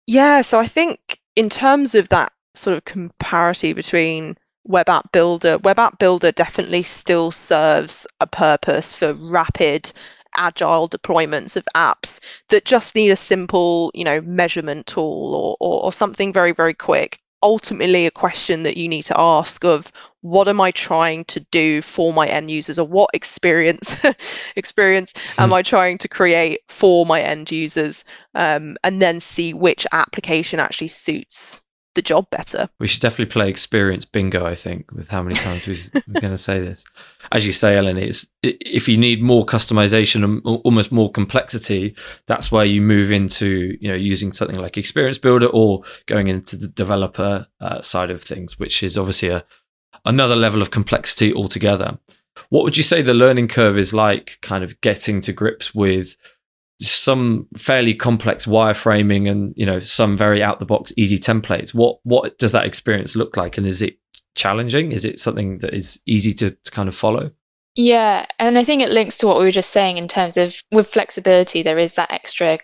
Yeah, 0.08 0.42
so 0.42 0.60
I 0.60 0.66
think 0.66 1.20
in 1.36 1.50
terms 1.50 1.94
of 1.94 2.10
that 2.10 2.34
sort 2.56 2.76
of 2.76 2.86
comparity 2.86 3.74
between 3.74 4.36
Web 4.66 4.90
App 4.90 5.12
Builder, 5.12 5.60
Web 5.60 5.78
App 5.78 6.00
Builder 6.00 6.32
definitely 6.32 6.84
still 6.84 7.30
serves 7.30 8.08
a 8.20 8.28
purpose 8.28 8.92
for 8.92 9.14
rapid, 9.14 9.92
agile 10.36 10.88
deployments 10.88 11.56
of 11.56 11.68
apps 11.76 12.20
that 12.50 12.66
just 12.66 12.96
need 12.96 13.12
a 13.12 13.16
simple, 13.16 13.92
you 13.94 14.04
know, 14.04 14.20
measurement 14.22 14.88
tool 14.88 15.36
or, 15.36 15.58
or, 15.60 15.86
or 15.86 15.94
something 15.94 16.34
very, 16.34 16.54
very 16.54 16.74
quick. 16.74 17.20
Ultimately, 17.44 18.06
a 18.06 18.12
question 18.12 18.64
that 18.64 18.78
you 18.78 18.88
need 18.88 19.04
to 19.04 19.20
ask 19.20 19.64
of 19.64 19.92
what 20.22 20.48
am 20.48 20.62
I 20.62 20.72
trying 20.72 21.26
to 21.26 21.40
do 21.52 21.82
for 21.82 22.14
my 22.14 22.28
end 22.28 22.52
users 22.52 22.78
or 22.78 22.88
what 22.88 23.10
experience 23.14 23.96
experience 24.56 25.14
am 25.40 25.52
I 25.52 25.64
trying 25.64 25.98
to 26.00 26.08
create 26.08 26.60
for 26.68 27.06
my 27.06 27.22
end 27.22 27.52
users? 27.52 28.06
um, 28.36 28.78
and 28.84 29.02
then 29.02 29.20
see 29.20 29.54
which 29.54 29.86
application 29.92 30.60
actually 30.60 30.88
suits 30.88 31.62
the 31.96 32.02
job 32.02 32.30
better. 32.30 32.70
We 32.80 32.88
should 32.88 33.02
definitely 33.02 33.32
play 33.32 33.50
experience 33.50 34.06
bingo. 34.06 34.46
I 34.46 34.56
think 34.56 34.92
with 34.92 35.10
how 35.10 35.22
many 35.24 35.36
times 35.36 35.68
we're 36.08 36.22
going 36.22 36.34
to 36.34 36.38
say 36.38 36.60
this. 36.60 36.86
As 37.32 37.46
you 37.46 37.54
say, 37.54 37.76
Eleni, 37.76 38.04
it's 38.04 38.28
if 38.44 38.88
you 38.88 38.98
need 38.98 39.22
more 39.22 39.46
customization 39.46 40.24
and 40.24 40.42
almost 40.64 40.92
more 40.92 41.12
complexity, 41.12 41.96
that's 42.28 42.52
where 42.52 42.66
you 42.66 42.82
move 42.82 43.12
into 43.12 43.78
you 43.80 43.90
know 43.90 43.96
using 43.96 44.32
something 44.32 44.58
like 44.58 44.78
Experience 44.78 45.18
Builder 45.18 45.48
or 45.48 45.84
going 46.06 46.28
into 46.28 46.56
the 46.56 46.68
developer 46.68 47.48
uh, 47.60 47.82
side 47.82 48.12
of 48.12 48.22
things, 48.22 48.58
which 48.58 48.84
is 48.84 48.98
obviously 48.98 49.30
a 49.30 49.46
another 50.06 50.36
level 50.36 50.62
of 50.62 50.72
complexity 50.72 51.34
altogether. 51.34 52.00
What 52.50 52.64
would 52.64 52.78
you 52.78 52.84
say 52.84 53.02
the 53.02 53.14
learning 53.14 53.50
curve 53.50 53.78
is 53.78 53.94
like? 53.94 54.38
Kind 54.42 54.64
of 54.64 54.80
getting 54.82 55.22
to 55.22 55.34
grips 55.34 55.76
with 55.76 56.16
some 56.82 57.48
fairly 57.56 57.94
complex 57.94 58.46
wireframing 58.46 59.30
and 59.30 59.54
you 59.56 59.66
know 59.66 59.80
some 59.80 60.18
very 60.18 60.42
out 60.42 60.60
the 60.60 60.66
box 60.66 60.94
easy 60.98 61.18
templates. 61.18 61.74
What 61.74 62.00
what 62.04 62.38
does 62.38 62.52
that 62.52 62.66
experience 62.66 63.16
look 63.16 63.38
like? 63.38 63.58
And 63.58 63.68
is 63.68 63.82
it 63.82 63.98
challenging? 64.36 64.92
Is 64.92 65.06
it 65.06 65.20
something 65.20 65.60
that 65.60 65.74
is 65.74 66.00
easy 66.06 66.34
to, 66.36 66.52
to 66.52 66.72
kind 66.72 66.90
of 66.90 66.96
follow? 66.96 67.32
Yeah 67.76 68.26
and 68.38 68.58
i 68.58 68.66
think 68.66 68.82
it 68.82 68.90
links 68.90 69.16
to 69.18 69.28
what 69.28 69.40
we 69.40 69.46
were 69.46 69.52
just 69.52 69.70
saying 69.70 69.98
in 69.98 70.10
terms 70.10 70.36
of 70.36 70.62
with 70.74 70.90
flexibility 70.90 71.64
there 71.64 71.80
is 71.80 71.94
that 71.94 72.12
extra 72.12 72.60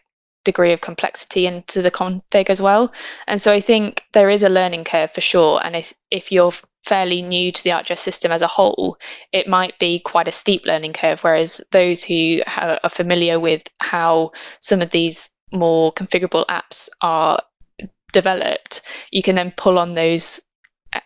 degree 0.48 0.72
of 0.72 0.82
complexity 0.82 1.46
into 1.46 1.82
the 1.82 1.92
config 1.92 2.50
as 2.50 2.62
well. 2.62 2.92
And 3.28 3.42
so 3.42 3.52
i 3.52 3.60
think 3.60 4.04
there 4.14 4.30
is 4.30 4.44
a 4.44 4.50
learning 4.50 4.86
curve 4.86 5.12
for 5.12 5.22
sure. 5.22 5.62
And 5.64 5.76
if, 5.76 5.94
if 6.10 6.32
you're 6.32 6.54
fairly 6.88 7.22
new 7.22 7.52
to 7.52 7.64
the 7.64 7.72
ArcGIS 7.72 7.98
system 8.00 8.32
as 8.32 8.42
a 8.42 8.48
whole, 8.48 8.98
it 9.34 9.48
might 9.48 9.78
be 9.78 10.00
quite 10.00 10.28
a 10.28 10.32
steep 10.32 10.66
learning 10.66 10.94
curve. 10.94 11.22
Whereas 11.24 11.62
those 11.72 12.04
who 12.04 12.40
are 12.58 12.90
familiar 12.90 13.40
with 13.40 13.64
how 13.80 14.32
some 14.62 14.82
of 14.82 14.92
these 14.92 15.30
more 15.52 15.94
configurable 15.94 16.46
apps 16.48 16.90
are 17.02 17.42
developed, 18.14 18.82
you 19.12 19.22
can 19.22 19.36
then 19.36 19.54
pull 19.58 19.78
on 19.78 19.96
those 19.96 20.42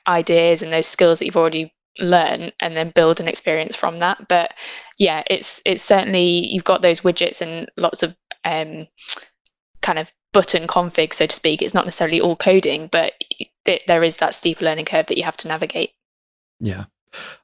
ideas 0.08 0.62
and 0.62 0.72
those 0.72 0.88
skills 0.88 1.20
that 1.20 1.26
you've 1.26 1.38
already 1.38 1.74
learned 2.00 2.54
and 2.62 2.78
then 2.78 2.92
build 2.94 3.20
an 3.20 3.28
experience 3.28 3.76
from 3.76 4.00
that. 4.00 4.28
But 4.28 4.54
yeah, 5.00 5.24
it's 5.28 5.62
it's 5.66 5.84
certainly 5.84 6.48
you've 6.48 6.64
got 6.64 6.82
those 6.82 7.02
widgets 7.02 7.42
and 7.42 7.70
lots 7.76 8.04
of 8.04 8.16
um, 8.46 8.88
kind 9.82 10.00
of 10.00 10.12
button 10.34 10.68
config, 10.68 11.14
so 11.14 11.26
to 11.26 11.36
speak. 11.36 11.62
It's 11.62 11.74
not 11.74 11.86
necessarily 11.86 12.22
all 12.22 12.36
coding, 12.36 12.88
but 12.92 13.14
there 13.88 14.04
is 14.04 14.18
that 14.18 14.34
steep 14.34 14.62
learning 14.62 14.86
curve 14.86 15.08
that 15.08 15.18
you 15.18 15.24
have 15.24 15.38
to 15.38 15.48
navigate. 15.48 15.92
Yeah. 16.60 16.86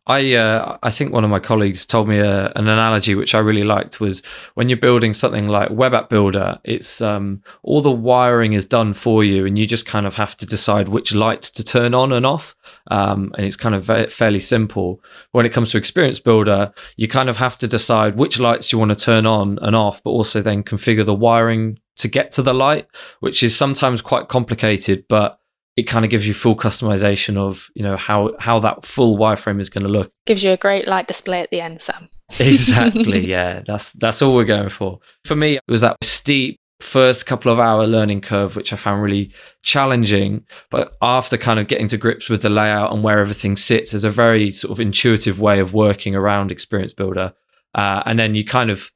I 0.05 0.35
uh, 0.35 0.77
I 0.81 0.91
think 0.91 1.11
one 1.11 1.25
of 1.25 1.29
my 1.29 1.39
colleagues 1.39 1.85
told 1.85 2.07
me 2.07 2.19
a, 2.19 2.47
an 2.55 2.67
analogy 2.67 3.15
which 3.15 3.35
I 3.35 3.39
really 3.39 3.65
liked 3.65 3.99
was 3.99 4.21
when 4.53 4.69
you're 4.69 4.77
building 4.77 5.13
something 5.13 5.49
like 5.49 5.69
Web 5.69 5.93
App 5.93 6.09
Builder, 6.09 6.59
it's 6.63 7.01
um, 7.01 7.41
all 7.63 7.81
the 7.81 7.91
wiring 7.91 8.53
is 8.53 8.65
done 8.65 8.93
for 8.93 9.23
you, 9.23 9.45
and 9.45 9.57
you 9.57 9.67
just 9.67 9.85
kind 9.85 10.05
of 10.05 10.13
have 10.13 10.37
to 10.37 10.45
decide 10.45 10.87
which 10.87 11.13
lights 11.13 11.49
to 11.51 11.63
turn 11.63 11.93
on 11.93 12.13
and 12.13 12.25
off, 12.25 12.55
um, 12.89 13.33
and 13.35 13.45
it's 13.45 13.57
kind 13.57 13.75
of 13.75 13.85
fairly 14.11 14.39
simple. 14.39 15.03
When 15.31 15.45
it 15.45 15.51
comes 15.51 15.71
to 15.71 15.77
Experience 15.77 16.19
Builder, 16.19 16.71
you 16.95 17.09
kind 17.09 17.29
of 17.29 17.35
have 17.35 17.57
to 17.57 17.67
decide 17.67 18.15
which 18.15 18.39
lights 18.39 18.71
you 18.71 18.79
want 18.79 18.97
to 18.97 19.05
turn 19.05 19.25
on 19.25 19.59
and 19.61 19.75
off, 19.75 20.01
but 20.01 20.11
also 20.11 20.41
then 20.41 20.63
configure 20.63 21.05
the 21.05 21.13
wiring 21.13 21.79
to 21.97 22.07
get 22.07 22.31
to 22.31 22.41
the 22.41 22.53
light, 22.53 22.87
which 23.19 23.43
is 23.43 23.55
sometimes 23.55 24.01
quite 24.01 24.27
complicated, 24.27 25.05
but 25.09 25.39
it 25.75 25.83
kind 25.83 26.03
of 26.03 26.09
gives 26.11 26.27
you 26.27 26.33
full 26.33 26.55
customization 26.55 27.37
of 27.37 27.69
you 27.75 27.83
know 27.83 27.95
how 27.95 28.33
how 28.39 28.59
that 28.59 28.85
full 28.85 29.17
wireframe 29.17 29.61
is 29.61 29.69
going 29.69 29.83
to 29.83 29.89
look. 29.89 30.11
Gives 30.25 30.43
you 30.43 30.51
a 30.51 30.57
great 30.57 30.87
light 30.87 31.07
display 31.07 31.41
at 31.41 31.51
the 31.51 31.61
end, 31.61 31.81
Sam. 31.81 32.09
exactly. 32.39 33.25
Yeah, 33.25 33.61
that's 33.65 33.93
that's 33.93 34.21
all 34.21 34.35
we're 34.35 34.45
going 34.45 34.69
for. 34.69 34.99
For 35.25 35.35
me, 35.35 35.57
it 35.57 35.61
was 35.67 35.81
that 35.81 35.97
steep 36.03 36.59
first 36.79 37.25
couple 37.25 37.51
of 37.51 37.59
hour 37.59 37.87
learning 37.87 38.21
curve, 38.21 38.55
which 38.55 38.71
I 38.71 38.75
found 38.75 39.01
really 39.01 39.31
challenging. 39.63 40.45
But 40.69 40.95
after 41.01 41.37
kind 41.37 41.59
of 41.59 41.67
getting 41.67 41.87
to 41.89 41.97
grips 41.97 42.29
with 42.29 42.41
the 42.41 42.49
layout 42.49 42.93
and 42.93 43.03
where 43.03 43.19
everything 43.19 43.55
sits, 43.55 43.91
there's 43.91 44.03
a 44.03 44.11
very 44.11 44.51
sort 44.51 44.71
of 44.71 44.79
intuitive 44.79 45.39
way 45.39 45.59
of 45.59 45.73
working 45.73 46.15
around 46.15 46.51
Experience 46.51 46.93
Builder. 46.93 47.33
Uh, 47.73 48.03
and 48.05 48.17
then 48.17 48.35
you 48.35 48.45
kind 48.45 48.69
of 48.69 48.91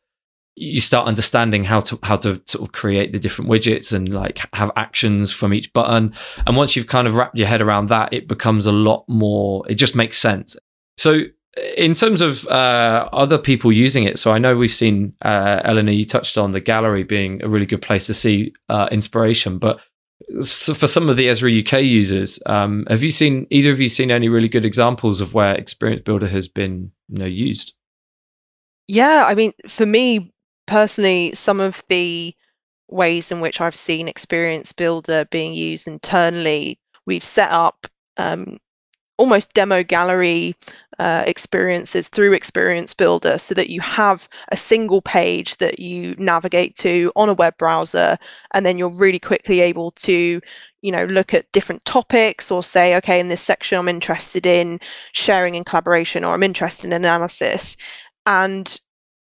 you 0.56 0.82
start 0.82 1.08
understanding 1.08 1.64
how 1.64 1.80
to 1.80 1.98
how 2.04 2.16
to 2.16 2.42
sort 2.46 2.68
of 2.68 2.72
create 2.74 3.12
the 3.12 3.20
different 3.20 3.50
widgets 3.50 3.94
and 3.94 4.14
like 4.14 4.40
have 4.54 4.72
actions 4.76 5.32
from 5.32 5.54
each 5.54 5.72
button 5.74 6.14
and 6.46 6.58
once 6.58 6.76
you've 6.76 6.88
kind 6.88 7.08
of 7.08 7.16
wrapped 7.16 7.38
your 7.38 7.48
head 7.48 7.62
around 7.62 7.88
that 7.88 8.14
it 8.14 8.28
becomes 8.28 8.66
a 8.66 8.72
lot 8.72 9.06
more 9.08 9.64
it 9.70 9.76
just 9.76 9.96
makes 9.96 10.18
sense 10.18 10.56
so 10.98 11.22
in 11.78 11.94
terms 11.94 12.22
of 12.22 12.48
uh, 12.48 13.10
other 13.12 13.38
people 13.38 13.72
using 13.72 14.04
it 14.04 14.20
so 14.20 14.32
i 14.32 14.38
know 14.38 14.56
we've 14.56 14.72
seen 14.72 15.14
uh, 15.22 15.62
Eleni 15.70 15.98
you 15.98 16.06
touched 16.06 16.38
on 16.38 16.52
the 16.52 16.62
gallery 16.62 17.04
being 17.04 17.42
a 17.44 17.50
really 17.50 17.66
good 17.66 17.82
place 17.82 18.08
to 18.08 18.14
see 18.14 18.54
uh, 18.70 18.88
inspiration 18.92 19.58
but 19.58 19.80
so 20.40 20.74
for 20.74 20.88
some 20.88 21.10
of 21.10 21.18
the 21.18 21.28
Esri 21.28 21.66
UK 21.66 21.84
users, 21.84 22.40
um, 22.46 22.86
have 22.90 23.04
you 23.04 23.10
seen 23.10 23.48
either 23.50 23.72
of 23.72 23.82
you 23.82 23.90
seen 23.90 24.12
any 24.12 24.30
really 24.30 24.48
good 24.48 24.66
examples 24.66 25.20
of 25.20 25.34
where 25.34 25.56
Experience 25.56 26.02
Builder 26.02 26.28
has 26.28 26.48
been 26.48 26.92
you 27.10 27.18
know, 27.18 27.26
used? 27.26 27.74
Yeah, 28.88 29.26
I 29.28 29.36
mean, 29.36 29.52
for 29.68 29.86
me, 29.86 30.32
personally, 30.72 31.34
some 31.34 31.60
of 31.60 31.84
the 31.90 32.34
ways 32.88 33.30
in 33.30 33.42
which 33.42 33.60
I've 33.60 33.76
seen 33.76 34.08
Experience 34.08 34.72
Builder 34.72 35.26
being 35.26 35.54
used 35.54 35.86
internally, 35.86 36.80
we've 37.06 37.26
set 37.26 37.52
up 37.52 37.88
um, 38.16 38.58
almost 39.18 39.52
demo 39.52 39.84
gallery 39.84 40.56
uh, 40.98 41.26
experiences 41.28 42.08
through 42.08 42.32
Experience 42.32 42.94
Builder 42.94 43.38
so 43.38 43.54
that 43.54 43.70
you 43.70 43.82
have 43.82 44.30
a 44.54 44.56
single 44.56 45.02
page 45.02 45.58
that 45.58 45.80
you 45.80 46.16
navigate 46.18 46.78
to 46.78 47.12
on 47.18 47.28
a 47.28 47.34
web 47.34 47.58
browser, 47.58 48.18
and 48.54 48.66
then 48.66 48.78
you're 48.78 48.88
really 48.88 49.20
quickly 49.20 49.60
able 49.60 49.92
to 49.92 50.40
you 50.82 50.92
know 50.92 51.04
look 51.04 51.34
at 51.34 51.52
different 51.52 51.84
topics 51.84 52.50
or 52.50 52.64
say 52.64 52.96
okay 52.96 53.20
in 53.20 53.28
this 53.28 53.42
section 53.42 53.78
i'm 53.78 53.88
interested 53.88 54.48
in 54.48 54.80
sharing 55.12 55.56
and 55.56 55.68
collaboration 55.68 56.24
or 56.24 56.34
i'm 56.34 56.42
interested 56.42 56.88
in 56.88 56.94
analysis 56.94 57.78
and 58.26 58.80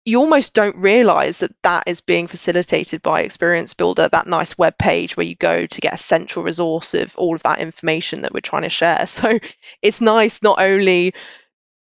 you 0.05 0.19
almost 0.19 0.53
don't 0.53 0.75
realize 0.77 1.39
that 1.39 1.51
that 1.63 1.83
is 1.87 1.99
being 1.99 2.27
facilitated 2.27 3.01
by 3.01 3.21
experience 3.21 3.73
builder 3.73 4.07
that 4.07 4.27
nice 4.27 4.57
web 4.57 4.77
page 4.77 5.17
where 5.17 5.25
you 5.25 5.35
go 5.35 5.65
to 5.65 5.81
get 5.81 5.95
a 5.95 5.97
central 5.97 6.45
resource 6.45 6.93
of 6.93 7.15
all 7.17 7.35
of 7.35 7.43
that 7.43 7.59
information 7.59 8.21
that 8.21 8.33
we're 8.33 8.39
trying 8.39 8.61
to 8.61 8.69
share 8.69 9.05
so 9.07 9.39
it's 9.81 10.01
nice 10.01 10.41
not 10.41 10.59
only 10.59 11.13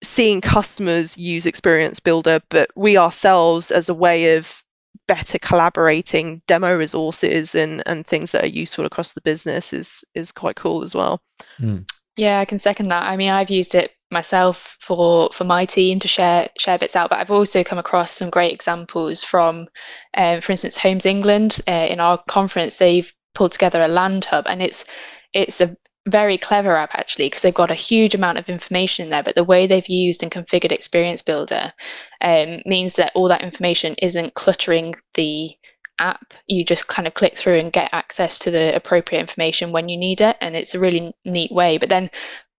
seeing 0.02 0.40
customers 0.40 1.16
use 1.18 1.46
experience 1.46 2.00
builder 2.00 2.40
but 2.50 2.70
we 2.76 2.96
ourselves 2.96 3.70
as 3.70 3.88
a 3.88 3.94
way 3.94 4.36
of 4.36 4.62
better 5.06 5.38
collaborating 5.38 6.40
demo 6.46 6.76
resources 6.76 7.54
and 7.54 7.82
and 7.86 8.06
things 8.06 8.32
that 8.32 8.44
are 8.44 8.48
useful 8.48 8.84
across 8.86 9.12
the 9.12 9.20
business 9.22 9.72
is 9.72 10.04
is 10.14 10.30
quite 10.30 10.56
cool 10.56 10.82
as 10.82 10.94
well 10.94 11.20
mm. 11.58 11.84
Yeah 12.20 12.38
i 12.38 12.44
can 12.44 12.58
second 12.58 12.88
that. 12.90 13.02
I 13.04 13.16
mean 13.16 13.30
i've 13.30 13.50
used 13.50 13.74
it 13.74 13.92
myself 14.10 14.76
for 14.80 15.30
for 15.32 15.44
my 15.44 15.64
team 15.64 15.98
to 16.00 16.08
share 16.08 16.48
share 16.58 16.78
bits 16.78 16.94
out 16.94 17.08
but 17.10 17.18
i've 17.18 17.30
also 17.30 17.64
come 17.64 17.78
across 17.78 18.12
some 18.12 18.28
great 18.28 18.52
examples 18.52 19.24
from 19.24 19.68
um, 20.16 20.40
for 20.40 20.52
instance 20.52 20.76
homes 20.76 21.06
england. 21.06 21.60
Uh, 21.66 21.86
in 21.90 21.98
our 21.98 22.18
conference 22.28 22.78
they've 22.78 23.12
pulled 23.34 23.52
together 23.52 23.82
a 23.82 23.88
land 23.88 24.26
hub 24.26 24.44
and 24.46 24.60
it's 24.60 24.84
it's 25.32 25.60
a 25.60 25.74
very 26.08 26.36
clever 26.36 26.76
app 26.76 26.94
actually 26.94 27.26
because 27.26 27.42
they've 27.42 27.62
got 27.62 27.70
a 27.70 27.74
huge 27.88 28.14
amount 28.14 28.38
of 28.38 28.48
information 28.48 29.04
in 29.04 29.10
there 29.10 29.22
but 29.22 29.34
the 29.34 29.44
way 29.44 29.66
they've 29.66 29.88
used 29.88 30.22
and 30.22 30.32
configured 30.32 30.72
experience 30.72 31.22
builder 31.22 31.72
um, 32.20 32.60
means 32.66 32.94
that 32.94 33.12
all 33.14 33.28
that 33.28 33.42
information 33.42 33.94
isn't 34.02 34.34
cluttering 34.34 34.94
the 35.14 35.56
app 36.00 36.34
you 36.46 36.64
just 36.64 36.88
kind 36.88 37.06
of 37.06 37.14
click 37.14 37.36
through 37.36 37.58
and 37.58 37.72
get 37.72 37.90
access 37.92 38.38
to 38.38 38.50
the 38.50 38.74
appropriate 38.74 39.20
information 39.20 39.72
when 39.72 39.88
you 39.88 39.96
need 39.96 40.20
it 40.20 40.36
and 40.40 40.56
it's 40.56 40.74
a 40.74 40.78
really 40.78 41.14
neat 41.24 41.52
way 41.52 41.78
but 41.78 41.88
then 41.88 42.10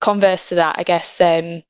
converse 0.01 0.50
to 0.50 0.55
that, 0.55 0.75
I 0.77 0.83
guess 0.83 1.21
um, 1.21 1.63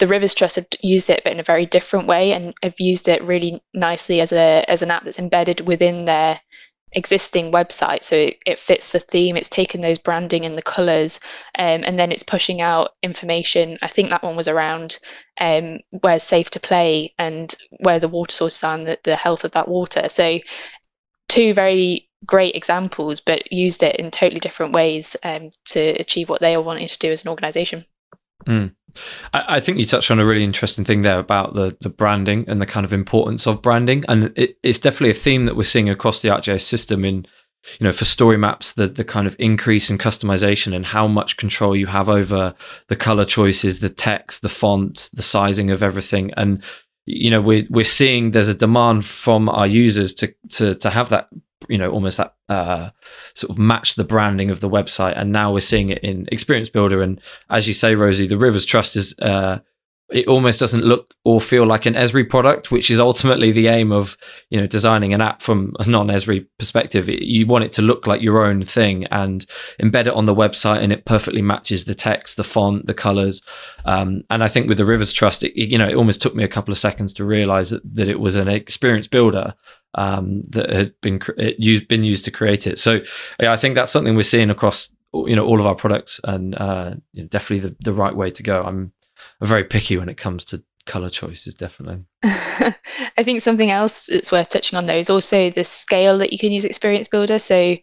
the 0.00 0.08
Rivers 0.08 0.34
Trust 0.34 0.56
have 0.56 0.66
used 0.82 1.08
it, 1.08 1.22
but 1.22 1.32
in 1.32 1.38
a 1.38 1.44
very 1.44 1.66
different 1.66 2.08
way, 2.08 2.32
and 2.32 2.52
have 2.62 2.80
used 2.80 3.06
it 3.06 3.22
really 3.22 3.62
nicely 3.74 4.20
as 4.20 4.32
a 4.32 4.64
as 4.68 4.82
an 4.82 4.90
app 4.90 5.04
that's 5.04 5.20
embedded 5.20 5.60
within 5.68 6.04
their 6.04 6.40
existing 6.96 7.52
website. 7.52 8.02
So 8.02 8.16
it, 8.16 8.38
it 8.46 8.58
fits 8.58 8.90
the 8.90 9.00
theme. 9.00 9.36
It's 9.36 9.48
taken 9.48 9.80
those 9.80 9.98
branding 9.98 10.44
and 10.44 10.58
the 10.58 10.62
colours, 10.62 11.20
um, 11.58 11.84
and 11.84 11.98
then 11.98 12.10
it's 12.10 12.24
pushing 12.24 12.60
out 12.60 12.90
information. 13.02 13.78
I 13.82 13.88
think 13.88 14.10
that 14.10 14.24
one 14.24 14.36
was 14.36 14.48
around 14.48 14.98
um, 15.40 15.78
where's 16.00 16.24
safe 16.24 16.50
to 16.50 16.60
play 16.60 17.14
and 17.18 17.54
where 17.80 18.00
the 18.00 18.08
water 18.08 18.32
sources 18.32 18.64
are 18.64 18.74
and 18.74 18.86
the, 18.86 18.98
the 19.04 19.16
health 19.16 19.44
of 19.44 19.52
that 19.52 19.68
water. 19.68 20.08
So 20.08 20.38
two 21.34 21.52
very 21.52 22.08
great 22.24 22.54
examples, 22.54 23.20
but 23.20 23.50
used 23.52 23.82
it 23.82 23.96
in 23.96 24.10
totally 24.10 24.40
different 24.40 24.72
ways 24.72 25.16
um, 25.24 25.50
to 25.66 25.80
achieve 26.00 26.28
what 26.28 26.40
they 26.40 26.54
are 26.54 26.62
wanting 26.62 26.86
to 26.86 26.98
do 26.98 27.10
as 27.10 27.24
an 27.24 27.28
organization. 27.28 27.84
Mm. 28.46 28.74
I, 29.32 29.58
think 29.58 29.78
you 29.78 29.84
touched 29.84 30.12
on 30.12 30.20
a 30.20 30.24
really 30.24 30.44
interesting 30.44 30.84
thing 30.84 31.02
there 31.02 31.18
about 31.18 31.54
the 31.54 31.76
the 31.80 31.88
branding 31.88 32.44
and 32.46 32.60
the 32.60 32.66
kind 32.66 32.84
of 32.84 32.92
importance 32.92 33.46
of 33.46 33.60
branding, 33.60 34.04
and 34.08 34.32
it, 34.36 34.56
it's 34.62 34.78
definitely 34.78 35.10
a 35.10 35.14
theme 35.14 35.46
that 35.46 35.56
we're 35.56 35.64
seeing 35.64 35.88
across 35.88 36.22
the 36.22 36.28
ArcGIS 36.28 36.60
system. 36.60 37.04
In 37.04 37.26
you 37.80 37.84
know, 37.84 37.92
for 37.92 38.04
story 38.04 38.36
maps, 38.36 38.74
the 38.74 38.86
the 38.86 39.04
kind 39.04 39.26
of 39.26 39.34
increase 39.40 39.90
in 39.90 39.98
customization 39.98 40.76
and 40.76 40.86
how 40.86 41.08
much 41.08 41.38
control 41.38 41.74
you 41.74 41.86
have 41.86 42.08
over 42.08 42.54
the 42.86 42.96
color 42.96 43.24
choices, 43.24 43.80
the 43.80 43.88
text, 43.88 44.42
the 44.42 44.48
font, 44.48 45.10
the 45.12 45.22
sizing 45.22 45.70
of 45.70 45.82
everything, 45.82 46.30
and 46.36 46.62
you 47.06 47.30
know 47.30 47.40
we're 47.40 47.66
we're 47.70 47.84
seeing 47.84 48.30
there's 48.30 48.48
a 48.48 48.54
demand 48.54 49.04
from 49.04 49.48
our 49.48 49.66
users 49.66 50.14
to 50.14 50.34
to 50.50 50.74
to 50.74 50.90
have 50.90 51.10
that 51.10 51.28
you 51.68 51.78
know 51.78 51.90
almost 51.90 52.16
that 52.16 52.34
uh, 52.48 52.90
sort 53.34 53.50
of 53.50 53.58
match 53.58 53.94
the 53.94 54.04
branding 54.04 54.50
of 54.50 54.60
the 54.60 54.68
website. 54.68 55.14
And 55.16 55.32
now 55.32 55.52
we're 55.52 55.60
seeing 55.60 55.90
it 55.90 56.02
in 56.02 56.28
experience 56.30 56.68
builder. 56.68 57.02
And 57.02 57.20
as 57.50 57.66
you 57.68 57.74
say 57.74 57.94
rosie 57.94 58.26
the 58.26 58.38
rivers 58.38 58.64
trust 58.64 58.96
is 58.96 59.14
uh, 59.20 59.58
it 60.10 60.28
almost 60.28 60.60
doesn't 60.60 60.84
look 60.84 61.14
or 61.24 61.40
feel 61.40 61.66
like 61.66 61.86
an 61.86 61.94
Esri 61.94 62.28
product, 62.28 62.70
which 62.70 62.90
is 62.90 63.00
ultimately 63.00 63.52
the 63.52 63.68
aim 63.68 63.90
of 63.90 64.16
you 64.50 64.60
know 64.60 64.66
designing 64.66 65.14
an 65.14 65.22
app 65.22 65.40
from 65.40 65.72
a 65.78 65.88
non-Esri 65.88 66.46
perspective. 66.58 67.08
You 67.08 67.46
want 67.46 67.64
it 67.64 67.72
to 67.72 67.82
look 67.82 68.06
like 68.06 68.20
your 68.20 68.44
own 68.44 68.64
thing 68.64 69.04
and 69.06 69.46
embed 69.80 70.06
it 70.06 70.14
on 70.14 70.26
the 70.26 70.34
website, 70.34 70.82
and 70.82 70.92
it 70.92 71.06
perfectly 71.06 71.40
matches 71.40 71.84
the 71.84 71.94
text, 71.94 72.36
the 72.36 72.44
font, 72.44 72.86
the 72.86 72.94
colors. 72.94 73.42
Um, 73.86 74.22
and 74.28 74.44
I 74.44 74.48
think 74.48 74.68
with 74.68 74.78
the 74.78 74.84
Rivers 74.84 75.12
Trust, 75.12 75.42
it, 75.42 75.58
you 75.58 75.78
know, 75.78 75.88
it 75.88 75.96
almost 75.96 76.20
took 76.20 76.34
me 76.34 76.44
a 76.44 76.48
couple 76.48 76.72
of 76.72 76.78
seconds 76.78 77.14
to 77.14 77.24
realize 77.24 77.70
that, 77.70 77.82
that 77.94 78.08
it 78.08 78.20
was 78.20 78.36
an 78.36 78.48
experience 78.48 79.06
builder 79.06 79.54
um, 79.94 80.42
that 80.50 80.70
had 80.70 80.92
been 81.00 81.20
used 81.58 81.88
been 81.88 82.04
used 82.04 82.26
to 82.26 82.30
create 82.30 82.66
it. 82.66 82.78
So 82.78 83.00
yeah, 83.40 83.52
I 83.52 83.56
think 83.56 83.74
that's 83.74 83.92
something 83.92 84.16
we're 84.16 84.22
seeing 84.22 84.50
across 84.50 84.92
you 85.14 85.36
know 85.36 85.46
all 85.46 85.60
of 85.60 85.66
our 85.66 85.74
products, 85.74 86.20
and 86.24 86.54
uh, 86.56 86.94
you 87.12 87.22
know, 87.22 87.28
definitely 87.28 87.70
the, 87.70 87.76
the 87.84 87.94
right 87.94 88.14
way 88.14 88.30
to 88.30 88.42
go. 88.42 88.60
I'm 88.60 88.92
I'm 89.40 89.46
very 89.46 89.64
picky 89.64 89.96
when 89.96 90.08
it 90.08 90.16
comes 90.16 90.44
to 90.46 90.62
color 90.86 91.10
choices 91.10 91.54
definitely. 91.54 92.04
I 92.24 93.22
think 93.22 93.40
something 93.40 93.70
else 93.70 94.06
that's 94.06 94.32
worth 94.32 94.50
touching 94.50 94.76
on 94.76 94.86
though 94.86 94.94
is 94.94 95.10
also 95.10 95.50
the 95.50 95.64
scale 95.64 96.18
that 96.18 96.32
you 96.32 96.38
can 96.38 96.52
use 96.52 96.64
experience 96.64 97.08
builder. 97.08 97.38
So 97.38 97.76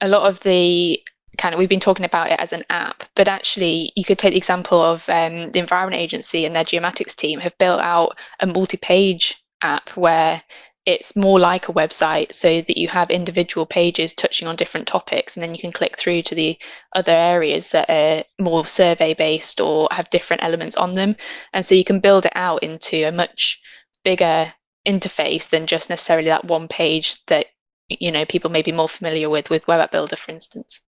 a 0.00 0.08
lot 0.08 0.28
of 0.28 0.40
the 0.40 1.00
kind 1.38 1.54
of 1.54 1.58
we've 1.58 1.68
been 1.68 1.80
talking 1.80 2.06
about 2.06 2.30
it 2.30 2.40
as 2.40 2.52
an 2.52 2.62
app 2.70 3.04
but 3.14 3.28
actually 3.28 3.92
you 3.94 4.04
could 4.04 4.18
take 4.18 4.32
the 4.32 4.38
example 4.38 4.80
of 4.80 5.06
um, 5.10 5.50
the 5.52 5.58
environment 5.58 6.00
agency 6.00 6.46
and 6.46 6.56
their 6.56 6.64
geomatics 6.64 7.14
team 7.14 7.38
have 7.40 7.56
built 7.58 7.80
out 7.80 8.16
a 8.40 8.46
multi-page 8.46 9.42
app 9.62 9.90
where 9.90 10.42
it's 10.86 11.16
more 11.16 11.40
like 11.40 11.68
a 11.68 11.72
website 11.72 12.32
so 12.32 12.60
that 12.60 12.78
you 12.78 12.86
have 12.86 13.10
individual 13.10 13.66
pages 13.66 14.12
touching 14.12 14.46
on 14.46 14.54
different 14.54 14.86
topics 14.86 15.36
and 15.36 15.42
then 15.42 15.52
you 15.52 15.60
can 15.60 15.72
click 15.72 15.98
through 15.98 16.22
to 16.22 16.34
the 16.34 16.56
other 16.94 17.12
areas 17.12 17.70
that 17.70 17.90
are 17.90 18.22
more 18.38 18.64
survey 18.66 19.12
based 19.12 19.60
or 19.60 19.88
have 19.90 20.08
different 20.10 20.44
elements 20.44 20.76
on 20.76 20.94
them. 20.94 21.16
And 21.52 21.66
so 21.66 21.74
you 21.74 21.84
can 21.84 21.98
build 21.98 22.24
it 22.24 22.32
out 22.36 22.62
into 22.62 23.06
a 23.06 23.10
much 23.10 23.60
bigger 24.04 24.54
interface 24.86 25.48
than 25.50 25.66
just 25.66 25.90
necessarily 25.90 26.28
that 26.28 26.44
one 26.44 26.68
page 26.68 27.24
that 27.26 27.46
you 27.88 28.12
know 28.12 28.24
people 28.24 28.50
may 28.50 28.62
be 28.62 28.72
more 28.72 28.88
familiar 28.88 29.28
with 29.28 29.50
with 29.50 29.66
web 29.66 29.80
app 29.80 29.90
builder 29.90 30.16
for 30.16 30.32
instance 30.32 30.85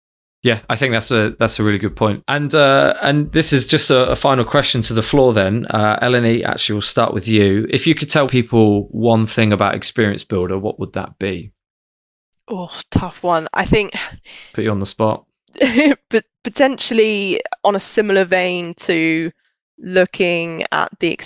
yeah, 0.44 0.60
I 0.70 0.76
think 0.76 0.92
that's 0.92 1.10
a 1.10 1.36
that's 1.40 1.58
a 1.58 1.64
really 1.64 1.80
good 1.80 1.96
point. 1.96 2.24
And 2.28 2.54
uh, 2.54 2.96
and 3.02 3.32
this 3.32 3.54
is 3.54 3.66
just 3.66 3.90
a, 3.90 4.10
a, 4.10 4.16
final 4.16 4.44
question 4.44 4.82
to 4.84 4.94
the 4.94 5.02
floor. 5.02 5.34
Then, 5.34 5.66
uh, 5.70 5.98
Eleni, 6.06 6.44
actually, 6.44 6.74
we'll 6.74 6.82
start 6.82 7.14
with 7.14 7.30
you. 7.30 7.66
If 7.70 7.88
you 7.88 7.96
could 7.96 8.10
tell 8.10 8.28
people 8.28 8.90
one 8.90 9.26
thing 9.26 9.54
about 9.54 9.74
Experience 9.74 10.26
Builder, 10.26 10.60
what 10.60 10.80
would 10.80 10.94
that 10.94 11.18
be? 11.18 11.54
Oh, 12.50 12.78
tough 12.92 13.24
one. 13.24 13.48
I 13.54 13.64
think 13.64 13.94
put 14.54 14.66
you 14.66 14.72
on 14.72 14.82
the 14.82 14.86
spot. 14.86 15.26
but 16.10 16.26
potentially 16.44 17.40
on 17.64 17.76
a 17.76 17.80
similar 17.80 18.26
vein 18.26 18.74
to 18.74 19.32
looking 19.80 20.64
at 20.72 20.92
the 21.00 21.18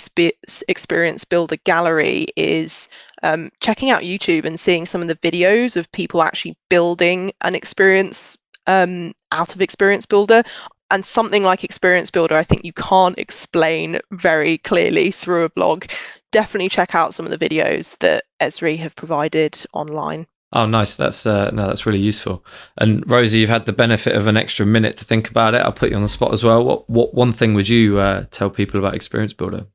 experience 0.68 1.24
builder 1.24 1.56
gallery 1.64 2.26
is 2.36 2.88
um, 3.22 3.50
checking 3.60 3.90
out 3.90 4.02
youtube 4.02 4.44
and 4.44 4.58
seeing 4.58 4.86
some 4.86 5.02
of 5.02 5.06
the 5.06 5.14
videos 5.16 5.76
of 5.76 5.90
people 5.92 6.22
actually 6.22 6.56
building 6.70 7.30
an 7.42 7.54
experience 7.54 8.38
um, 8.68 9.12
out 9.32 9.54
of 9.54 9.60
Experience 9.60 10.06
Builder. 10.06 10.44
And 10.90 11.04
something 11.04 11.42
like 11.42 11.64
Experience 11.64 12.10
Builder, 12.10 12.34
I 12.34 12.44
think 12.44 12.64
you 12.64 12.72
can't 12.72 13.18
explain 13.18 14.00
very 14.12 14.58
clearly 14.58 15.10
through 15.10 15.44
a 15.44 15.50
blog. 15.50 15.84
Definitely 16.30 16.70
check 16.70 16.94
out 16.94 17.12
some 17.12 17.26
of 17.26 17.36
the 17.36 17.48
videos 17.48 17.98
that 17.98 18.24
Esri 18.40 18.78
have 18.78 18.96
provided 18.96 19.62
online. 19.74 20.26
Oh, 20.52 20.64
nice. 20.64 20.96
That's 20.96 21.26
uh, 21.26 21.50
no, 21.50 21.66
that's 21.66 21.84
really 21.84 21.98
useful. 21.98 22.42
And 22.78 23.08
Rosie, 23.10 23.40
you've 23.40 23.50
had 23.50 23.66
the 23.66 23.72
benefit 23.74 24.16
of 24.16 24.26
an 24.28 24.38
extra 24.38 24.64
minute 24.64 24.96
to 24.96 25.04
think 25.04 25.28
about 25.28 25.54
it. 25.54 25.58
I'll 25.58 25.72
put 25.72 25.90
you 25.90 25.96
on 25.96 26.02
the 26.02 26.08
spot 26.08 26.32
as 26.32 26.42
well. 26.42 26.64
What 26.64 26.88
what 26.88 27.12
one 27.12 27.34
thing 27.34 27.52
would 27.52 27.68
you 27.68 27.98
uh, 27.98 28.24
tell 28.30 28.48
people 28.48 28.80
about 28.80 28.94
Experience 28.94 29.34
Builder? 29.34 29.66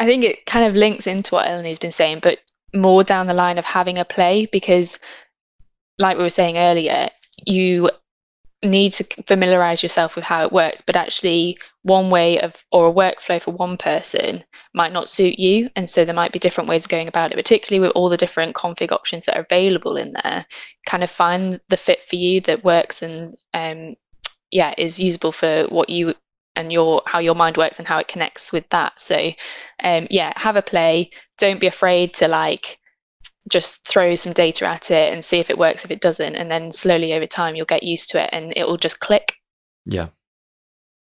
I 0.00 0.06
think 0.06 0.24
it 0.24 0.44
kind 0.46 0.66
of 0.66 0.74
links 0.74 1.06
into 1.06 1.34
what 1.34 1.46
Eleni's 1.46 1.78
been 1.78 1.92
saying, 1.92 2.20
but 2.20 2.38
more 2.74 3.04
down 3.04 3.28
the 3.28 3.34
line 3.34 3.58
of 3.58 3.64
having 3.64 3.96
a 3.98 4.04
play 4.04 4.46
because, 4.50 4.98
like 5.98 6.16
we 6.16 6.24
were 6.24 6.30
saying 6.30 6.56
earlier, 6.56 7.10
you 7.46 7.90
need 8.62 8.92
to 8.92 9.04
familiarize 9.26 9.82
yourself 9.82 10.16
with 10.16 10.24
how 10.24 10.44
it 10.44 10.52
works 10.52 10.80
but 10.80 10.96
actually 10.96 11.56
one 11.82 12.10
way 12.10 12.40
of 12.40 12.64
or 12.72 12.88
a 12.88 12.92
workflow 12.92 13.40
for 13.40 13.52
one 13.52 13.76
person 13.76 14.42
might 14.74 14.92
not 14.92 15.08
suit 15.08 15.38
you 15.38 15.70
and 15.76 15.88
so 15.88 16.04
there 16.04 16.14
might 16.14 16.32
be 16.32 16.40
different 16.40 16.68
ways 16.68 16.84
of 16.84 16.90
going 16.90 17.06
about 17.06 17.30
it 17.30 17.36
particularly 17.36 17.80
with 17.80 17.94
all 17.94 18.08
the 18.08 18.16
different 18.16 18.56
config 18.56 18.90
options 18.90 19.24
that 19.24 19.36
are 19.36 19.46
available 19.48 19.96
in 19.96 20.12
there. 20.12 20.44
Kind 20.86 21.04
of 21.04 21.10
find 21.10 21.60
the 21.68 21.76
fit 21.76 22.02
for 22.02 22.16
you 22.16 22.40
that 22.42 22.64
works 22.64 23.00
and 23.00 23.36
um, 23.54 23.94
yeah 24.50 24.74
is 24.76 24.98
usable 24.98 25.30
for 25.30 25.66
what 25.68 25.88
you 25.88 26.14
and 26.56 26.72
your 26.72 27.02
how 27.06 27.20
your 27.20 27.36
mind 27.36 27.56
works 27.56 27.78
and 27.78 27.86
how 27.86 27.98
it 27.98 28.08
connects 28.08 28.52
with 28.52 28.68
that. 28.70 28.98
So 28.98 29.30
um, 29.84 30.08
yeah 30.10 30.32
have 30.34 30.56
a 30.56 30.62
play. 30.62 31.10
Don't 31.38 31.60
be 31.60 31.68
afraid 31.68 32.14
to 32.14 32.26
like 32.26 32.80
just 33.48 33.86
throw 33.86 34.14
some 34.14 34.32
data 34.32 34.68
at 34.68 34.90
it 34.90 35.12
and 35.12 35.24
see 35.24 35.38
if 35.38 35.50
it 35.50 35.58
works 35.58 35.84
if 35.84 35.90
it 35.90 36.00
doesn't 36.00 36.36
and 36.36 36.50
then 36.50 36.72
slowly 36.72 37.12
over 37.12 37.26
time 37.26 37.54
you'll 37.54 37.66
get 37.66 37.82
used 37.82 38.10
to 38.10 38.22
it 38.22 38.30
and 38.32 38.52
it 38.56 38.66
will 38.66 38.76
just 38.76 39.00
click. 39.00 39.36
Yeah. 39.86 40.08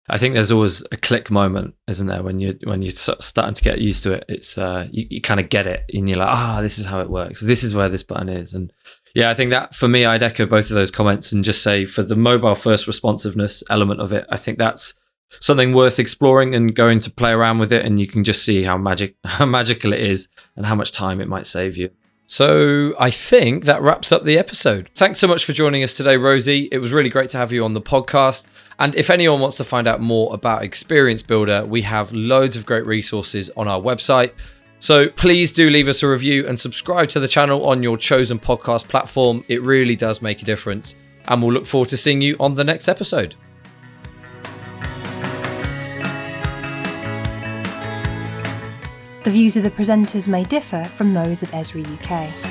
I 0.10 0.18
think 0.18 0.36
there's 0.36 0.52
always 0.52 0.84
a 0.92 0.98
click 0.98 1.30
moment 1.30 1.76
isn't 1.88 2.08
there? 2.08 2.24
When 2.24 2.40
you 2.40 2.58
when 2.64 2.82
you're 2.82 2.92
starting 2.92 3.54
to 3.54 3.64
get 3.64 3.82
used 3.82 4.04
to 4.04 4.14
it 4.14 4.26
it's 4.30 4.58
uh 4.58 4.88
you, 4.92 5.06
you 5.10 5.22
kind 5.22 5.40
of 5.40 5.50
get 5.50 5.68
it 5.68 5.84
and 5.94 6.08
you're 6.08 6.20
like 6.20 6.30
ah 6.30 6.60
oh, 6.60 6.62
this 6.62 6.80
is 6.80 6.86
how 6.86 7.02
it 7.02 7.10
works. 7.10 7.42
This 7.42 7.64
is 7.64 7.74
where 7.74 7.90
this 7.90 8.04
button 8.04 8.30
is. 8.30 8.54
And 8.54 8.72
yeah 9.18 9.32
i 9.32 9.34
think 9.34 9.50
that 9.50 9.74
for 9.74 9.88
me 9.88 10.06
i'd 10.06 10.22
echo 10.22 10.46
both 10.46 10.70
of 10.70 10.76
those 10.76 10.92
comments 10.92 11.32
and 11.32 11.44
just 11.44 11.64
say 11.64 11.86
for 11.86 12.04
the 12.04 12.16
mobile 12.16 12.54
first 12.54 12.86
responsiveness 12.86 13.64
element 13.70 14.00
of 14.00 14.14
it 14.14 14.26
i 14.30 14.38
think 14.38 14.60
that's 14.60 14.94
something 15.42 15.74
worth 15.74 16.00
exploring 16.00 16.54
and 16.54 16.76
going 16.76 17.00
to 17.00 17.10
play 17.10 17.32
around 17.32 17.58
with 17.58 17.74
it 17.74 17.84
and 17.84 18.00
you 18.00 18.08
can 18.08 18.24
just 18.24 18.46
see 18.46 18.64
how 18.64 18.78
magic 18.78 19.16
how 19.26 19.46
magical 19.46 19.92
it 19.92 20.00
is 20.00 20.30
and 20.56 20.68
how 20.68 20.76
much 20.76 20.92
time 20.92 21.20
it 21.20 21.28
might 21.28 21.48
save 21.48 21.76
you 21.76 21.90
so 22.30 22.94
I 23.00 23.10
think 23.10 23.64
that 23.66 23.82
wraps 23.82 24.12
up 24.12 24.24
the 24.24 24.38
episode. 24.38 24.90
Thanks 24.94 25.18
so 25.18 25.28
much 25.28 25.46
for 25.46 25.54
joining 25.54 25.82
us 25.82 25.94
today, 25.94 26.18
Rosie. 26.18 26.68
It 26.74 26.80
was 26.80 26.92
really 26.92 27.10
great 27.10 27.30
to 27.30 27.38
have 27.38 27.54
you 27.54 27.64
on 27.64 27.74
the 27.74 27.82
podcast. 27.82 28.46
And 28.80 28.94
if 28.96 29.10
anyone 29.10 29.40
wants 29.40 29.56
to 29.58 29.64
find 29.64 29.88
out 29.88 30.02
more 30.02 30.34
about 30.34 30.62
Experience 30.62 31.24
Builder, 31.24 31.66
we 31.66 31.82
have 31.84 32.12
loads 32.12 32.58
of 32.58 32.66
great 32.66 32.86
resources 32.86 33.50
on 33.56 33.70
our 33.70 33.80
website. 33.80 34.34
So 34.80 35.08
please 35.08 35.54
do 35.54 35.70
leave 35.70 35.88
us 35.88 36.04
a 36.04 36.08
review 36.10 36.46
and 36.46 36.60
subscribe 36.60 37.08
to 37.10 37.22
the 37.22 37.30
channel 37.30 37.66
on 37.66 37.82
your 37.82 37.98
chosen 37.98 38.38
podcast 38.38 38.90
platform. 38.90 39.46
It 39.48 39.62
really 39.64 39.96
does 39.96 40.22
make 40.22 40.42
a 40.42 40.46
difference. 40.46 40.96
And 41.30 41.42
we'll 41.42 41.54
look 41.54 41.66
forward 41.66 41.90
to 41.90 41.98
seeing 41.98 42.20
you 42.20 42.36
on 42.42 42.56
the 42.56 42.64
next 42.66 42.90
episode. 42.90 43.36
The 49.28 49.34
views 49.34 49.58
of 49.58 49.64
the 49.64 49.72
presenters 49.72 50.30
may 50.30 50.46
differ 50.46 50.86
from 50.86 51.14
those 51.14 51.44
of 51.44 51.52
Esri 51.52 51.84
UK. 51.84 52.47